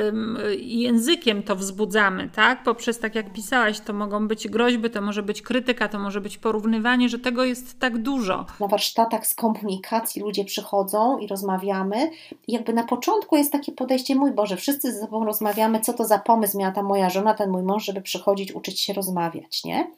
językiem 0.59 1.43
to 1.43 1.57
wzbudzamy, 1.57 2.29
tak? 2.35 2.63
Poprzez, 2.63 2.99
tak 2.99 3.15
jak 3.15 3.33
pisałaś, 3.33 3.81
to 3.81 3.93
mogą 3.93 4.29
być 4.29 4.49
groźby, 4.49 4.91
to 4.91 5.03
może 5.03 5.23
być 5.23 5.43
krytyka, 5.43 5.89
to 5.89 5.99
może 5.99 6.21
być 6.21 6.39
porównywanie, 6.39 7.09
że 7.09 7.19
tego 7.19 7.45
jest 7.45 7.81
tak 7.81 7.99
dużo. 7.99 8.47
Na 8.61 8.69
warsztatach 8.69 9.27
z 9.27 9.35
komunikacji 9.35 10.23
ludzie 10.23 10.45
przychodzą 10.45 11.19
i 11.19 11.27
rozmawiamy. 11.27 12.11
I 12.49 12.53
jakby 12.53 12.73
na 12.73 12.85
początku 12.85 13.37
jest 13.37 13.53
takie 13.53 13.73
podejście, 13.73 14.15
mój 14.15 14.33
Boże, 14.33 14.57
wszyscy 14.57 14.93
ze 14.93 15.01
sobą 15.01 15.25
rozmawiamy, 15.25 15.81
co 15.81 15.93
to 15.93 16.05
za 16.05 16.19
pomysł 16.19 16.59
miała 16.59 16.73
ta 16.73 16.83
moja 16.83 17.11
żona, 17.11 17.35
ten 17.35 17.51
mój 17.51 17.63
mąż, 17.63 17.85
żeby 17.85 18.03
przychodzić, 18.03 18.53
uczyć 18.53 18.81
się 18.81 18.93
rozmawiać, 18.93 19.65
nie? 19.65 19.91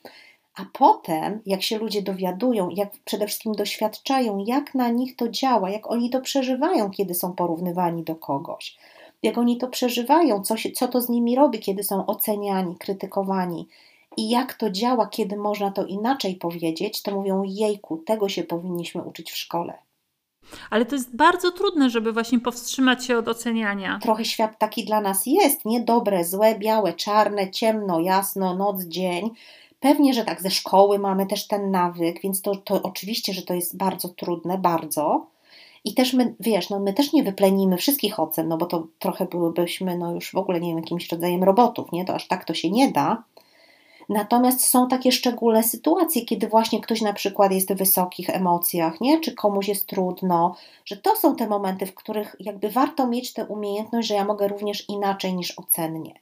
A 0.55 0.63
potem, 0.73 1.41
jak 1.47 1.63
się 1.63 1.79
ludzie 1.79 2.03
dowiadują, 2.03 2.69
jak 2.71 2.91
przede 3.05 3.27
wszystkim 3.27 3.53
doświadczają, 3.53 4.45
jak 4.47 4.75
na 4.75 4.89
nich 4.89 5.17
to 5.17 5.29
działa, 5.29 5.71
jak 5.71 5.91
oni 5.91 6.11
to 6.11 6.21
przeżywają, 6.21 6.91
kiedy 6.91 7.15
są 7.15 7.33
porównywani 7.33 8.03
do 8.03 8.17
kogoś, 8.17 8.77
jak 9.23 9.39
oni 9.39 9.57
to 9.57 9.69
przeżywają, 9.69 10.43
co, 10.43 10.57
się, 10.57 10.71
co 10.71 10.89
to 10.89 11.01
z 11.01 11.09
nimi 11.09 11.37
robi, 11.37 11.59
kiedy 11.59 11.85
są 11.85 12.07
oceniani, 12.07 12.77
krytykowani 12.77 13.69
i 14.17 14.31
jak 14.31 14.55
to 14.55 14.71
działa, 14.71 15.07
kiedy 15.07 15.37
można 15.37 15.71
to 15.71 15.87
inaczej 15.87 16.37
powiedzieć, 16.37 17.03
to 17.03 17.15
mówią: 17.15 17.43
Jejku, 17.47 17.97
tego 17.97 18.29
się 18.29 18.45
powinniśmy 18.45 19.03
uczyć 19.03 19.33
w 19.33 19.37
szkole. 19.37 19.79
Ale 20.71 20.87
to 20.87 20.95
jest 20.95 21.17
bardzo 21.17 21.51
trudne, 21.51 21.91
żeby 21.91 22.13
właśnie 22.13 22.41
powstrzymać 22.41 23.05
się 23.05 23.19
od 23.19 23.29
oceniania. 23.29 23.99
Trochę 24.03 24.25
świat 24.25 24.59
taki 24.59 24.85
dla 24.85 25.01
nas 25.01 25.27
jest, 25.27 25.65
nie 25.65 25.81
dobre, 25.81 26.25
złe, 26.25 26.55
białe, 26.59 26.93
czarne, 26.93 27.51
ciemno, 27.51 28.01
jasno, 28.01 28.55
noc, 28.55 28.83
dzień 28.83 29.31
Pewnie, 29.83 30.15
że 30.15 30.25
tak, 30.25 30.43
ze 30.43 30.51
szkoły 30.51 30.99
mamy 30.99 31.27
też 31.27 31.47
ten 31.47 31.71
nawyk, 31.71 32.21
więc 32.23 32.43
to, 32.43 32.57
to 32.57 32.83
oczywiście, 32.83 33.33
że 33.33 33.43
to 33.43 33.55
jest 33.55 33.77
bardzo 33.77 34.09
trudne, 34.09 34.59
bardzo. 34.59 35.27
I 35.85 35.95
też 35.95 36.13
my, 36.13 36.35
wiesz, 36.41 36.71
no 36.71 36.81
my 36.81 36.93
też 36.93 37.13
nie 37.13 37.23
wyplenimy 37.23 37.77
wszystkich 37.77 38.21
ocen, 38.21 38.49
no 38.49 38.57
bo 38.57 38.67
to 38.67 38.87
trochę 38.99 39.27
byłybyśmy, 39.27 39.99
no 39.99 40.13
już 40.13 40.33
w 40.33 40.37
ogóle, 40.37 40.61
nie 40.61 40.69
wiem, 40.69 40.79
jakimś 40.79 41.13
rodzajem 41.13 41.45
robotów, 41.45 41.93
nie? 41.93 42.05
To 42.05 42.15
aż 42.15 42.29
tak 42.29 42.45
to 42.45 42.55
się 42.55 42.71
nie 42.71 42.93
da. 42.93 43.23
Natomiast 44.09 44.65
są 44.65 44.89
takie 44.89 45.13
szczególne 45.13 45.63
sytuacje, 45.63 46.25
kiedy 46.25 46.49
właśnie 46.49 46.81
ktoś 46.81 47.01
na 47.01 47.13
przykład 47.13 47.53
jest 47.53 47.73
w 47.73 47.77
wysokich 47.77 48.31
emocjach, 48.31 49.01
nie? 49.01 49.21
Czy 49.21 49.35
komuś 49.35 49.69
jest 49.69 49.87
trudno, 49.87 50.57
że 50.85 50.97
to 50.97 51.17
są 51.17 51.37
te 51.37 51.49
momenty, 51.49 51.87
w 51.87 51.95
których 51.95 52.37
jakby 52.41 52.71
warto 52.71 53.07
mieć 53.07 53.33
tę 53.33 53.47
umiejętność, 53.47 54.09
że 54.09 54.15
ja 54.15 54.25
mogę 54.25 54.49
również 54.49 54.89
inaczej 54.89 55.35
niż 55.35 55.59
ocennie 55.59 56.15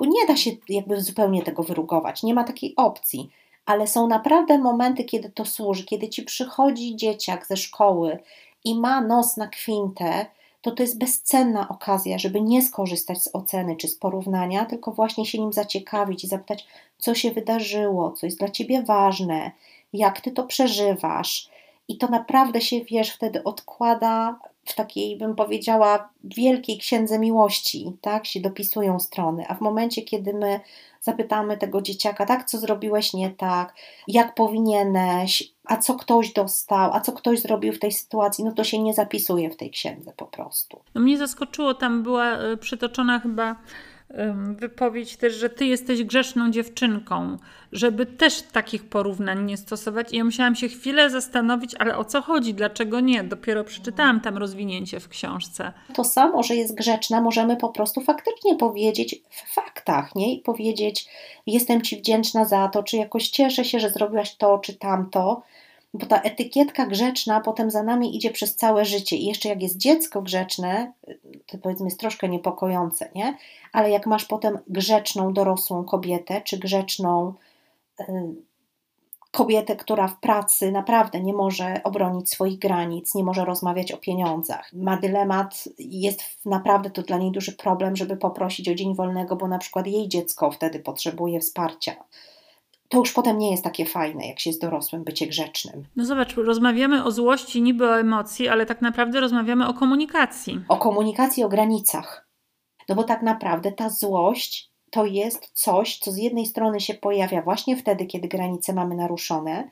bo 0.00 0.06
nie 0.06 0.26
da 0.26 0.36
się 0.36 0.50
jakby 0.68 1.00
zupełnie 1.00 1.42
tego 1.42 1.62
wyrugować, 1.62 2.22
nie 2.22 2.34
ma 2.34 2.44
takiej 2.44 2.76
opcji. 2.76 3.30
Ale 3.66 3.86
są 3.86 4.06
naprawdę 4.06 4.58
momenty, 4.58 5.04
kiedy 5.04 5.30
to 5.30 5.44
służy, 5.44 5.84
kiedy 5.84 6.08
ci 6.08 6.22
przychodzi 6.22 6.96
dzieciak 6.96 7.46
ze 7.46 7.56
szkoły 7.56 8.18
i 8.64 8.80
ma 8.80 9.00
nos 9.00 9.36
na 9.36 9.48
kwintę, 9.48 10.26
to 10.62 10.70
to 10.70 10.82
jest 10.82 10.98
bezcenna 10.98 11.68
okazja, 11.68 12.18
żeby 12.18 12.40
nie 12.40 12.62
skorzystać 12.62 13.22
z 13.22 13.34
oceny 13.34 13.76
czy 13.76 13.88
z 13.88 13.96
porównania, 13.96 14.64
tylko 14.64 14.92
właśnie 14.92 15.26
się 15.26 15.38
nim 15.38 15.52
zaciekawić 15.52 16.24
i 16.24 16.28
zapytać, 16.28 16.66
co 16.98 17.14
się 17.14 17.30
wydarzyło, 17.30 18.12
co 18.12 18.26
jest 18.26 18.38
dla 18.38 18.48
ciebie 18.48 18.82
ważne, 18.82 19.50
jak 19.92 20.20
ty 20.20 20.30
to 20.30 20.44
przeżywasz. 20.44 21.48
I 21.88 21.98
to 21.98 22.08
naprawdę 22.08 22.60
się, 22.60 22.84
wiesz, 22.84 23.10
wtedy 23.10 23.44
odkłada 23.44 24.38
w 24.70 24.74
takiej, 24.74 25.18
bym 25.18 25.34
powiedziała, 25.34 26.08
wielkiej 26.24 26.78
księdze 26.78 27.18
miłości, 27.18 27.92
tak, 28.00 28.26
się 28.26 28.40
dopisują 28.40 29.00
strony, 29.00 29.44
a 29.48 29.54
w 29.54 29.60
momencie, 29.60 30.02
kiedy 30.02 30.34
my 30.34 30.60
zapytamy 31.00 31.56
tego 31.56 31.82
dzieciaka, 31.82 32.26
tak, 32.26 32.44
co 32.44 32.58
zrobiłeś 32.58 33.12
nie 33.12 33.30
tak, 33.30 33.74
jak 34.08 34.34
powinieneś, 34.34 35.52
a 35.64 35.76
co 35.76 35.94
ktoś 35.94 36.32
dostał, 36.32 36.92
a 36.92 37.00
co 37.00 37.12
ktoś 37.12 37.40
zrobił 37.40 37.72
w 37.72 37.78
tej 37.78 37.92
sytuacji, 37.92 38.44
no 38.44 38.52
to 38.52 38.64
się 38.64 38.82
nie 38.82 38.94
zapisuje 38.94 39.50
w 39.50 39.56
tej 39.56 39.70
księdze 39.70 40.12
po 40.16 40.26
prostu. 40.26 40.80
No 40.94 41.00
mnie 41.00 41.18
zaskoczyło, 41.18 41.74
tam 41.74 42.02
była 42.02 42.32
e, 42.32 42.56
przytoczona 42.56 43.20
chyba 43.20 43.56
wypowiedź 44.56 45.16
też, 45.16 45.34
że 45.34 45.50
ty 45.50 45.66
jesteś 45.66 46.04
grzeszną 46.04 46.50
dziewczynką, 46.50 47.36
żeby 47.72 48.06
też 48.06 48.42
takich 48.42 48.88
porównań 48.88 49.44
nie 49.44 49.56
stosować. 49.56 50.12
I 50.12 50.16
ja 50.16 50.24
musiałam 50.24 50.56
się 50.56 50.68
chwilę 50.68 51.10
zastanowić, 51.10 51.74
ale 51.74 51.96
o 51.96 52.04
co 52.04 52.22
chodzi, 52.22 52.54
dlaczego 52.54 53.00
nie? 53.00 53.24
Dopiero 53.24 53.64
przeczytałam 53.64 54.20
tam 54.20 54.38
rozwinięcie 54.38 55.00
w 55.00 55.08
książce. 55.08 55.72
To 55.94 56.04
samo, 56.04 56.42
że 56.42 56.56
jest 56.56 56.74
grzeczna, 56.74 57.20
możemy 57.20 57.56
po 57.56 57.68
prostu 57.68 58.00
faktycznie 58.00 58.56
powiedzieć 58.56 59.22
w 59.30 59.54
faktach, 59.54 60.14
nie? 60.14 60.34
I 60.34 60.38
powiedzieć, 60.38 61.08
jestem 61.46 61.82
ci 61.82 61.96
wdzięczna 61.96 62.44
za 62.44 62.68
to, 62.68 62.82
czy 62.82 62.96
jakoś 62.96 63.28
cieszę 63.28 63.64
się, 63.64 63.80
że 63.80 63.90
zrobiłaś 63.90 64.36
to, 64.36 64.58
czy 64.58 64.74
tamto 64.74 65.42
bo 65.94 66.06
ta 66.06 66.20
etykietka 66.20 66.86
grzeczna 66.86 67.40
potem 67.40 67.70
za 67.70 67.82
nami 67.82 68.16
idzie 68.16 68.30
przez 68.30 68.56
całe 68.56 68.84
życie. 68.84 69.16
I 69.16 69.26
jeszcze 69.26 69.48
jak 69.48 69.62
jest 69.62 69.76
dziecko 69.76 70.22
grzeczne, 70.22 70.92
to 71.46 71.58
powiedzmy 71.58 71.86
jest 71.86 72.00
troszkę 72.00 72.28
niepokojące, 72.28 73.10
nie? 73.14 73.36
Ale 73.72 73.90
jak 73.90 74.06
masz 74.06 74.24
potem 74.24 74.58
grzeczną, 74.68 75.32
dorosłą 75.32 75.84
kobietę, 75.84 76.40
czy 76.44 76.58
grzeczną 76.58 77.34
y, 78.00 78.04
kobietę, 79.30 79.76
która 79.76 80.08
w 80.08 80.20
pracy 80.20 80.72
naprawdę 80.72 81.20
nie 81.20 81.32
może 81.32 81.80
obronić 81.84 82.30
swoich 82.30 82.58
granic, 82.58 83.14
nie 83.14 83.24
może 83.24 83.44
rozmawiać 83.44 83.92
o 83.92 83.96
pieniądzach, 83.96 84.72
ma 84.72 84.96
dylemat, 84.96 85.68
jest 85.78 86.22
naprawdę 86.44 86.90
to 86.90 87.02
dla 87.02 87.18
niej 87.18 87.30
duży 87.30 87.52
problem, 87.52 87.96
żeby 87.96 88.16
poprosić 88.16 88.68
o 88.68 88.74
dzień 88.74 88.94
wolnego, 88.94 89.36
bo 89.36 89.48
na 89.48 89.58
przykład 89.58 89.86
jej 89.86 90.08
dziecko 90.08 90.50
wtedy 90.50 90.80
potrzebuje 90.80 91.40
wsparcia 91.40 91.96
to 92.90 92.98
już 92.98 93.12
potem 93.12 93.38
nie 93.38 93.50
jest 93.50 93.64
takie 93.64 93.86
fajne, 93.86 94.26
jak 94.26 94.40
się 94.40 94.50
jest 94.50 94.60
dorosłym, 94.60 95.04
bycie 95.04 95.26
grzecznym. 95.26 95.84
No 95.96 96.04
zobacz, 96.04 96.34
rozmawiamy 96.34 97.04
o 97.04 97.10
złości, 97.10 97.62
niby 97.62 97.88
o 97.88 98.00
emocji, 98.00 98.48
ale 98.48 98.66
tak 98.66 98.82
naprawdę 98.82 99.20
rozmawiamy 99.20 99.68
o 99.68 99.74
komunikacji. 99.74 100.60
O 100.68 100.76
komunikacji, 100.76 101.44
o 101.44 101.48
granicach. 101.48 102.28
No 102.88 102.94
bo 102.94 103.04
tak 103.04 103.22
naprawdę 103.22 103.72
ta 103.72 103.90
złość 103.90 104.70
to 104.90 105.06
jest 105.06 105.50
coś, 105.52 105.98
co 105.98 106.10
z 106.12 106.16
jednej 106.16 106.46
strony 106.46 106.80
się 106.80 106.94
pojawia 106.94 107.42
właśnie 107.42 107.76
wtedy, 107.76 108.06
kiedy 108.06 108.28
granice 108.28 108.72
mamy 108.72 108.94
naruszone, 108.94 109.70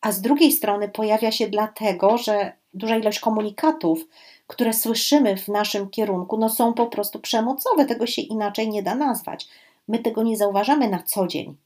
a 0.00 0.12
z 0.12 0.20
drugiej 0.20 0.52
strony 0.52 0.88
pojawia 0.88 1.32
się 1.32 1.48
dlatego, 1.48 2.18
że 2.18 2.52
duża 2.74 2.96
ilość 2.96 3.20
komunikatów, 3.20 4.04
które 4.46 4.72
słyszymy 4.72 5.36
w 5.36 5.48
naszym 5.48 5.90
kierunku, 5.90 6.38
no 6.38 6.48
są 6.48 6.74
po 6.74 6.86
prostu 6.86 7.20
przemocowe. 7.20 7.84
Tego 7.84 8.06
się 8.06 8.22
inaczej 8.22 8.68
nie 8.68 8.82
da 8.82 8.94
nazwać. 8.94 9.48
My 9.88 9.98
tego 9.98 10.22
nie 10.22 10.36
zauważamy 10.36 10.88
na 10.88 11.02
co 11.02 11.26
dzień 11.26 11.56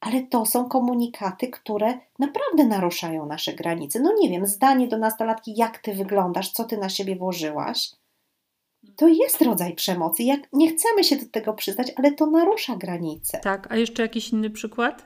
ale 0.00 0.22
to 0.22 0.46
są 0.46 0.68
komunikaty, 0.68 1.48
które 1.48 1.98
naprawdę 2.18 2.66
naruszają 2.66 3.26
nasze 3.26 3.52
granice. 3.52 4.00
No 4.00 4.12
nie 4.20 4.28
wiem, 4.30 4.46
zdanie 4.46 4.88
do 4.88 4.98
nastolatki, 4.98 5.54
jak 5.56 5.78
ty 5.78 5.94
wyglądasz, 5.94 6.52
co 6.52 6.64
ty 6.64 6.78
na 6.78 6.88
siebie 6.88 7.16
włożyłaś, 7.16 7.90
to 8.96 9.08
jest 9.08 9.42
rodzaj 9.42 9.74
przemocy. 9.74 10.22
Jak 10.22 10.40
nie 10.52 10.68
chcemy 10.70 11.04
się 11.04 11.16
do 11.16 11.26
tego 11.26 11.54
przyznać, 11.54 11.92
ale 11.96 12.12
to 12.12 12.26
narusza 12.26 12.76
granice. 12.76 13.38
Tak, 13.38 13.72
a 13.72 13.76
jeszcze 13.76 14.02
jakiś 14.02 14.32
inny 14.32 14.50
przykład? 14.50 15.04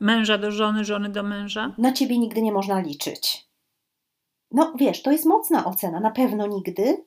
Męża 0.00 0.38
do 0.38 0.50
żony, 0.50 0.84
żony 0.84 1.08
do 1.08 1.22
męża? 1.22 1.74
Na 1.78 1.92
ciebie 1.92 2.18
nigdy 2.18 2.42
nie 2.42 2.52
można 2.52 2.80
liczyć. 2.80 3.46
No 4.50 4.72
wiesz, 4.78 5.02
to 5.02 5.12
jest 5.12 5.26
mocna 5.26 5.64
ocena. 5.64 6.00
Na 6.00 6.10
pewno 6.10 6.46
nigdy. 6.46 7.04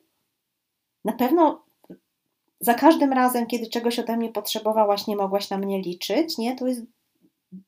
Na 1.04 1.12
pewno 1.12 1.64
za 2.60 2.74
każdym 2.74 3.12
razem, 3.12 3.46
kiedy 3.46 3.66
czegoś 3.66 3.98
ode 3.98 4.16
mnie 4.16 4.28
potrzebowałaś, 4.28 5.06
nie 5.06 5.16
mogłaś 5.16 5.50
na 5.50 5.58
mnie 5.58 5.82
liczyć, 5.82 6.38
nie? 6.38 6.56
To 6.56 6.66
jest 6.66 6.82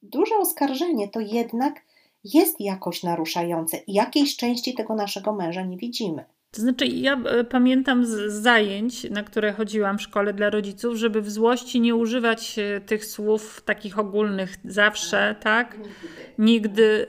duże 0.03 0.37
oskarżenie, 0.37 1.09
to 1.09 1.21
jednak 1.21 1.83
jest 2.25 2.61
jakoś 2.61 3.03
naruszające 3.03 3.77
i 3.77 3.93
jakiejś 3.93 4.37
części 4.37 4.75
tego 4.75 4.95
naszego 4.95 5.33
męża 5.33 5.63
nie 5.63 5.77
widzimy. 5.77 6.25
To 6.51 6.61
znaczy, 6.63 6.87
ja 6.87 7.17
e, 7.17 7.45
pamiętam 7.45 8.07
z 8.07 8.33
zajęć, 8.33 9.11
na 9.11 9.23
które 9.23 9.53
chodziłam 9.53 9.99
w 9.99 10.03
szkole 10.03 10.33
dla 10.33 10.51
rodziców, 10.51 10.97
żeby 10.97 11.23
w 11.23 11.31
złości 11.31 11.81
nie 11.81 11.95
używać 11.95 12.59
e, 12.59 12.81
tych 12.81 13.07
słów 13.07 13.63
takich 13.65 13.99
ogólnych 13.99 14.57
zawsze, 14.65 15.37
tak? 15.41 15.79
Nigdy. 16.39 17.07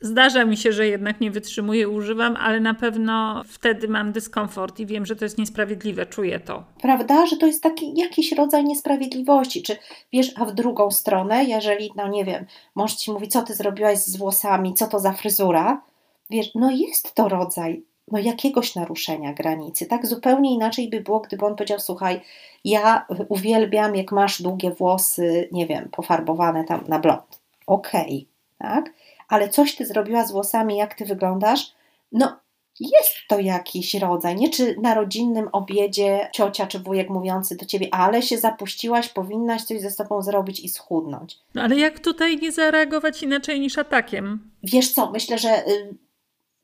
Zdarza 0.00 0.44
mi 0.44 0.56
się, 0.56 0.72
że 0.72 0.86
jednak 0.86 1.20
nie 1.20 1.30
wytrzymuję, 1.30 1.88
używam, 1.88 2.36
ale 2.36 2.60
na 2.60 2.74
pewno 2.74 3.42
wtedy 3.46 3.88
mam 3.88 4.12
dyskomfort 4.12 4.80
i 4.80 4.86
wiem, 4.86 5.06
że 5.06 5.16
to 5.16 5.24
jest 5.24 5.38
niesprawiedliwe, 5.38 6.06
czuję 6.06 6.40
to. 6.40 6.64
Prawda, 6.82 7.26
że 7.26 7.36
to 7.36 7.46
jest 7.46 7.62
taki 7.62 7.98
jakiś 7.98 8.32
rodzaj 8.32 8.64
niesprawiedliwości. 8.64 9.62
Czy 9.62 9.76
wiesz, 10.12 10.32
a 10.36 10.44
w 10.44 10.54
drugą 10.54 10.90
stronę, 10.90 11.44
jeżeli, 11.44 11.90
no 11.96 12.08
nie 12.08 12.24
wiem, 12.24 12.46
mąż 12.74 12.94
ci 12.94 13.10
mówi, 13.10 13.28
co 13.28 13.42
ty 13.42 13.54
zrobiłaś 13.54 13.98
z 13.98 14.16
włosami, 14.16 14.74
co 14.74 14.86
to 14.86 14.98
za 14.98 15.12
fryzura, 15.12 15.82
wiesz, 16.30 16.54
no 16.54 16.70
jest 16.70 17.14
to 17.14 17.28
rodzaj 17.28 17.82
no 18.10 18.18
jakiegoś 18.18 18.74
naruszenia 18.74 19.32
granicy. 19.32 19.86
Tak 19.86 20.06
zupełnie 20.06 20.54
inaczej 20.54 20.88
by 20.88 21.00
było, 21.00 21.20
gdyby 21.20 21.46
on 21.46 21.56
powiedział: 21.56 21.80
Słuchaj, 21.80 22.20
ja 22.64 23.06
uwielbiam, 23.28 23.96
jak 23.96 24.12
masz 24.12 24.42
długie 24.42 24.70
włosy, 24.70 25.48
nie 25.52 25.66
wiem, 25.66 25.88
pofarbowane 25.92 26.64
tam 26.64 26.84
na 26.88 26.98
blond. 26.98 27.40
Okej, 27.66 28.26
okay, 28.58 28.74
tak? 28.74 28.92
Ale 29.30 29.48
coś 29.48 29.74
ty 29.74 29.86
zrobiła 29.86 30.26
z 30.26 30.32
włosami, 30.32 30.76
jak 30.76 30.94
ty 30.94 31.04
wyglądasz? 31.04 31.74
No, 32.12 32.40
jest 32.80 33.14
to 33.28 33.40
jakiś 33.40 33.94
rodzaj, 33.94 34.36
nie? 34.36 34.48
Czy 34.48 34.76
na 34.82 34.94
rodzinnym 34.94 35.48
obiedzie 35.52 36.28
ciocia 36.32 36.66
czy 36.66 36.78
wujek 36.78 37.10
mówiący 37.10 37.56
do 37.56 37.66
ciebie, 37.66 37.88
ale 37.92 38.22
się 38.22 38.38
zapuściłaś, 38.38 39.08
powinnaś 39.08 39.62
coś 39.62 39.80
ze 39.80 39.90
sobą 39.90 40.22
zrobić 40.22 40.60
i 40.60 40.68
schudnąć. 40.68 41.38
No 41.54 41.62
ale 41.62 41.76
jak 41.76 42.00
tutaj 42.00 42.36
nie 42.36 42.52
zareagować 42.52 43.22
inaczej 43.22 43.60
niż 43.60 43.78
atakiem? 43.78 44.50
Wiesz 44.62 44.92
co, 44.92 45.10
myślę, 45.10 45.38
że. 45.38 45.64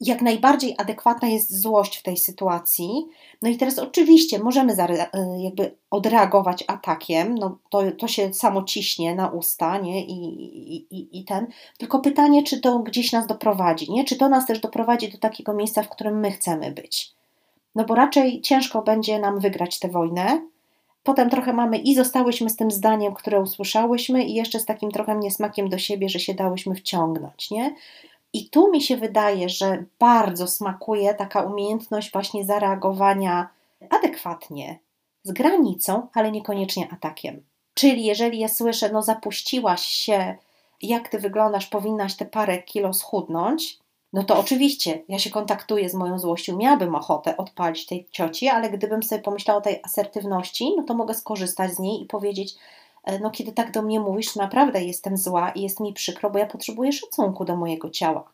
Jak 0.00 0.22
najbardziej 0.22 0.74
adekwatna 0.78 1.28
jest 1.28 1.60
złość 1.60 1.96
w 1.96 2.02
tej 2.02 2.16
sytuacji. 2.16 3.06
No 3.42 3.48
i 3.48 3.56
teraz 3.56 3.78
oczywiście 3.78 4.38
możemy 4.38 4.72
e, 4.72 5.08
jakby 5.42 5.76
odreagować 5.90 6.64
atakiem, 6.66 7.34
no 7.34 7.58
to, 7.70 7.82
to 7.92 8.08
się 8.08 8.34
samo 8.34 8.62
ciśnie 8.62 9.14
na 9.14 9.28
usta, 9.28 9.78
nie? 9.78 10.04
I, 10.04 10.74
i, 10.74 11.20
I 11.20 11.24
ten. 11.24 11.46
Tylko 11.78 11.98
pytanie, 11.98 12.42
czy 12.42 12.60
to 12.60 12.78
gdzieś 12.78 13.12
nas 13.12 13.26
doprowadzi, 13.26 13.92
nie? 13.92 14.04
Czy 14.04 14.16
to 14.16 14.28
nas 14.28 14.46
też 14.46 14.60
doprowadzi 14.60 15.12
do 15.12 15.18
takiego 15.18 15.54
miejsca, 15.54 15.82
w 15.82 15.88
którym 15.88 16.20
my 16.20 16.30
chcemy 16.30 16.72
być. 16.72 17.12
No 17.74 17.84
bo 17.84 17.94
raczej 17.94 18.40
ciężko 18.40 18.82
będzie 18.82 19.18
nam 19.18 19.40
wygrać 19.40 19.78
tę 19.78 19.88
wojnę. 19.88 20.40
Potem 21.02 21.30
trochę 21.30 21.52
mamy 21.52 21.78
i 21.78 21.94
zostałyśmy 21.94 22.50
z 22.50 22.56
tym 22.56 22.70
zdaniem, 22.70 23.14
które 23.14 23.40
usłyszałyśmy, 23.40 24.24
i 24.24 24.34
jeszcze 24.34 24.60
z 24.60 24.64
takim 24.64 24.90
trochę 24.90 25.16
niesmakiem 25.16 25.68
do 25.68 25.78
siebie, 25.78 26.08
że 26.08 26.20
się 26.20 26.34
dałyśmy 26.34 26.74
wciągnąć, 26.74 27.50
nie? 27.50 27.74
I 28.32 28.50
tu 28.50 28.70
mi 28.70 28.82
się 28.82 28.96
wydaje, 28.96 29.48
że 29.48 29.84
bardzo 29.98 30.46
smakuje 30.46 31.14
taka 31.14 31.42
umiejętność 31.42 32.12
właśnie 32.12 32.44
zareagowania 32.44 33.48
adekwatnie, 33.90 34.78
z 35.22 35.32
granicą, 35.32 36.08
ale 36.14 36.32
niekoniecznie 36.32 36.88
atakiem. 36.92 37.42
Czyli 37.74 38.04
jeżeli 38.04 38.38
ja 38.38 38.48
słyszę, 38.48 38.92
no 38.92 39.02
zapuściłaś 39.02 39.82
się, 39.82 40.36
jak 40.82 41.08
ty 41.08 41.18
wyglądasz, 41.18 41.66
powinnaś 41.66 42.16
te 42.16 42.24
parę 42.24 42.62
kilo 42.62 42.94
schudnąć, 42.94 43.78
no 44.12 44.24
to 44.24 44.38
oczywiście 44.38 45.02
ja 45.08 45.18
się 45.18 45.30
kontaktuję 45.30 45.90
z 45.90 45.94
moją 45.94 46.18
złością, 46.18 46.56
miałabym 46.56 46.94
ochotę 46.94 47.36
odpalić 47.36 47.86
tej 47.86 48.08
cioci, 48.10 48.48
ale 48.48 48.70
gdybym 48.70 49.02
sobie 49.02 49.22
pomyślała 49.22 49.58
o 49.58 49.62
tej 49.62 49.80
asertywności, 49.82 50.74
no 50.76 50.82
to 50.82 50.94
mogę 50.94 51.14
skorzystać 51.14 51.74
z 51.74 51.78
niej 51.78 52.02
i 52.02 52.06
powiedzieć, 52.06 52.54
no 53.20 53.30
kiedy 53.30 53.52
tak 53.52 53.72
do 53.72 53.82
mnie 53.82 54.00
mówisz, 54.00 54.32
to 54.32 54.40
naprawdę 54.40 54.84
jestem 54.84 55.16
zła 55.16 55.50
i 55.50 55.62
jest 55.62 55.80
mi 55.80 55.92
przykro, 55.92 56.30
bo 56.30 56.38
ja 56.38 56.46
potrzebuję 56.46 56.92
szacunku 56.92 57.44
do 57.44 57.56
mojego 57.56 57.90
ciała. 57.90 58.32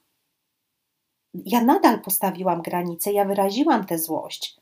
Ja 1.34 1.64
nadal 1.64 2.00
postawiłam 2.00 2.62
granice, 2.62 3.12
ja 3.12 3.24
wyraziłam 3.24 3.86
tę 3.86 3.98
złość, 3.98 4.56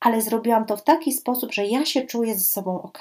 ale 0.00 0.22
zrobiłam 0.22 0.66
to 0.66 0.76
w 0.76 0.84
taki 0.84 1.12
sposób, 1.12 1.52
że 1.52 1.66
ja 1.66 1.84
się 1.84 2.02
czuję 2.02 2.34
ze 2.34 2.44
sobą 2.44 2.82
ok. 2.82 2.98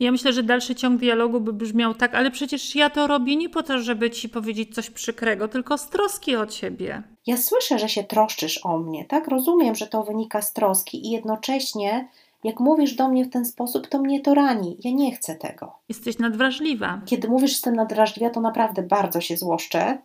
Ja 0.00 0.12
myślę, 0.12 0.32
że 0.32 0.42
dalszy 0.42 0.74
ciąg 0.74 1.00
dialogu 1.00 1.40
by 1.40 1.52
brzmiał 1.52 1.94
tak, 1.94 2.14
ale 2.14 2.30
przecież 2.30 2.74
ja 2.74 2.90
to 2.90 3.06
robię 3.06 3.36
nie 3.36 3.48
po 3.48 3.62
to, 3.62 3.78
żeby 3.78 4.10
ci 4.10 4.28
powiedzieć 4.28 4.74
coś 4.74 4.90
przykrego, 4.90 5.48
tylko 5.48 5.78
z 5.78 5.88
troski 5.88 6.36
o 6.36 6.46
ciebie. 6.46 7.02
Ja 7.26 7.36
słyszę, 7.36 7.78
że 7.78 7.88
się 7.88 8.04
troszczysz 8.04 8.60
o 8.64 8.78
mnie, 8.78 9.04
tak? 9.04 9.28
Rozumiem, 9.28 9.74
że 9.74 9.86
to 9.86 10.02
wynika 10.02 10.42
z 10.42 10.52
troski 10.52 11.06
i 11.06 11.10
jednocześnie 11.10 12.08
jak 12.44 12.60
mówisz 12.60 12.94
do 12.94 13.08
mnie 13.08 13.24
w 13.24 13.30
ten 13.30 13.44
sposób, 13.44 13.86
to 13.86 13.98
mnie 13.98 14.20
to 14.20 14.34
rani. 14.34 14.76
Ja 14.84 14.90
nie 14.90 15.16
chcę 15.16 15.34
tego. 15.34 15.72
Jesteś 15.88 16.18
nadwrażliwa. 16.18 17.00
Kiedy 17.06 17.28
mówisz, 17.28 17.50
że 17.50 17.54
jestem 17.54 17.76
nadwrażliwa, 17.76 18.30
to 18.30 18.40
naprawdę 18.40 18.82
bardzo 18.82 19.20
się 19.20 19.36
złoszczę, 19.36 19.98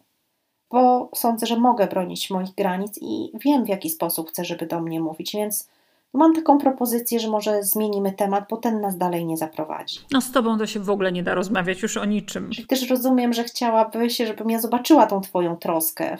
bo 0.71 1.09
sądzę, 1.15 1.45
że 1.45 1.59
mogę 1.59 1.87
bronić 1.87 2.29
moich 2.29 2.55
granic 2.55 2.99
i 3.01 3.31
wiem, 3.45 3.65
w 3.65 3.69
jaki 3.69 3.89
sposób 3.89 4.29
chcę, 4.29 4.45
żeby 4.45 4.65
do 4.65 4.81
mnie 4.81 5.01
mówić, 5.01 5.33
więc 5.33 5.69
mam 6.13 6.35
taką 6.35 6.57
propozycję, 6.57 7.19
że 7.19 7.29
może 7.29 7.63
zmienimy 7.63 8.11
temat, 8.11 8.45
bo 8.49 8.57
ten 8.57 8.81
nas 8.81 8.97
dalej 8.97 9.25
nie 9.25 9.37
zaprowadzi. 9.37 9.99
No 10.11 10.21
z 10.21 10.31
tobą 10.31 10.57
to 10.57 10.67
się 10.67 10.79
w 10.79 10.89
ogóle 10.89 11.11
nie 11.11 11.23
da 11.23 11.33
rozmawiać 11.33 11.81
już 11.81 11.97
o 11.97 12.05
niczym. 12.05 12.49
I 12.59 12.65
też 12.65 12.89
rozumiem, 12.89 13.33
że 13.33 13.43
chciałabyś, 13.43 14.17
żebym 14.17 14.49
ja 14.49 14.59
zobaczyła 14.59 15.07
tą 15.07 15.21
twoją 15.21 15.57
troskę 15.57 16.17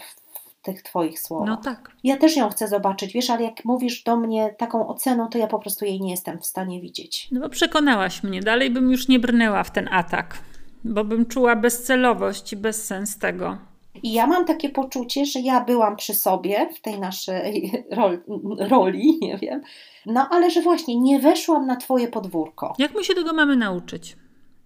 tych 0.62 0.84
Twoich 0.84 1.20
słów. 1.20 1.44
No 1.46 1.58
tak. 1.58 1.92
Ja 2.04 2.18
też 2.18 2.36
ją 2.36 2.50
chcę 2.50 2.68
zobaczyć, 2.68 3.14
wiesz, 3.14 3.30
ale 3.30 3.44
jak 3.44 3.66
mówisz 3.66 4.04
do 4.04 4.18
mnie 4.18 4.56
taką 4.58 4.88
oceną, 4.88 5.28
to 5.28 5.38
ja 5.38 5.48
po 5.48 5.60
prostu 5.60 5.86
jej 5.86 6.02
nie 6.02 6.12
jestem 6.12 6.40
w 6.40 6.46
stanie 6.46 6.82
widzieć. 6.82 7.28
No 7.32 7.42
bo 7.42 7.50
przekonałaś 7.50 8.24
mnie, 8.24 8.42
dalej 8.42 8.72
bym 8.72 8.92
już 8.92 9.08
nie 9.08 9.20
brnęła 9.20 9.64
w 9.64 9.72
ten 9.72 9.90
atak, 9.92 10.38
bo 10.84 11.04
bym 11.04 11.26
czuła 11.26 11.56
bezcelowość 11.56 12.54
i 12.54 12.56
bezsens 12.56 13.18
tego. 13.18 13.58
I 14.04 14.14
ja 14.14 14.28
mam 14.28 14.46
takie 14.46 14.70
poczucie, 14.70 15.26
że 15.26 15.40
ja 15.40 15.64
byłam 15.64 15.96
przy 15.96 16.14
sobie 16.14 16.70
w 16.76 16.82
tej 16.82 17.00
naszej 17.00 17.72
roli, 17.98 18.18
roli, 18.60 19.18
nie 19.22 19.38
wiem, 19.38 19.62
no 20.06 20.28
ale 20.32 20.52
że 20.52 20.62
właśnie 20.62 21.00
nie 21.00 21.20
weszłam 21.20 21.66
na 21.68 21.76
Twoje 21.76 22.08
podwórko. 22.08 22.74
Jak 22.78 22.96
my 22.96 23.04
się 23.04 23.16
tego 23.16 23.34
mamy 23.34 23.56
nauczyć? 23.56 24.18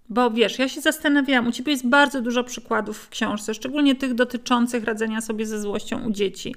Bo 0.08 0.30
wiesz, 0.30 0.58
ja 0.58 0.68
się 0.68 0.80
zastanawiałam, 0.80 1.46
u 1.46 1.52
ciebie 1.52 1.72
jest 1.72 1.86
bardzo 1.86 2.20
dużo 2.20 2.44
przykładów 2.44 2.98
w 2.98 3.08
książce, 3.08 3.54
szczególnie 3.54 3.94
tych 3.94 4.14
dotyczących 4.14 4.84
radzenia 4.84 5.20
sobie 5.20 5.46
ze 5.46 5.60
złością 5.60 6.06
u 6.06 6.10
dzieci. 6.10 6.54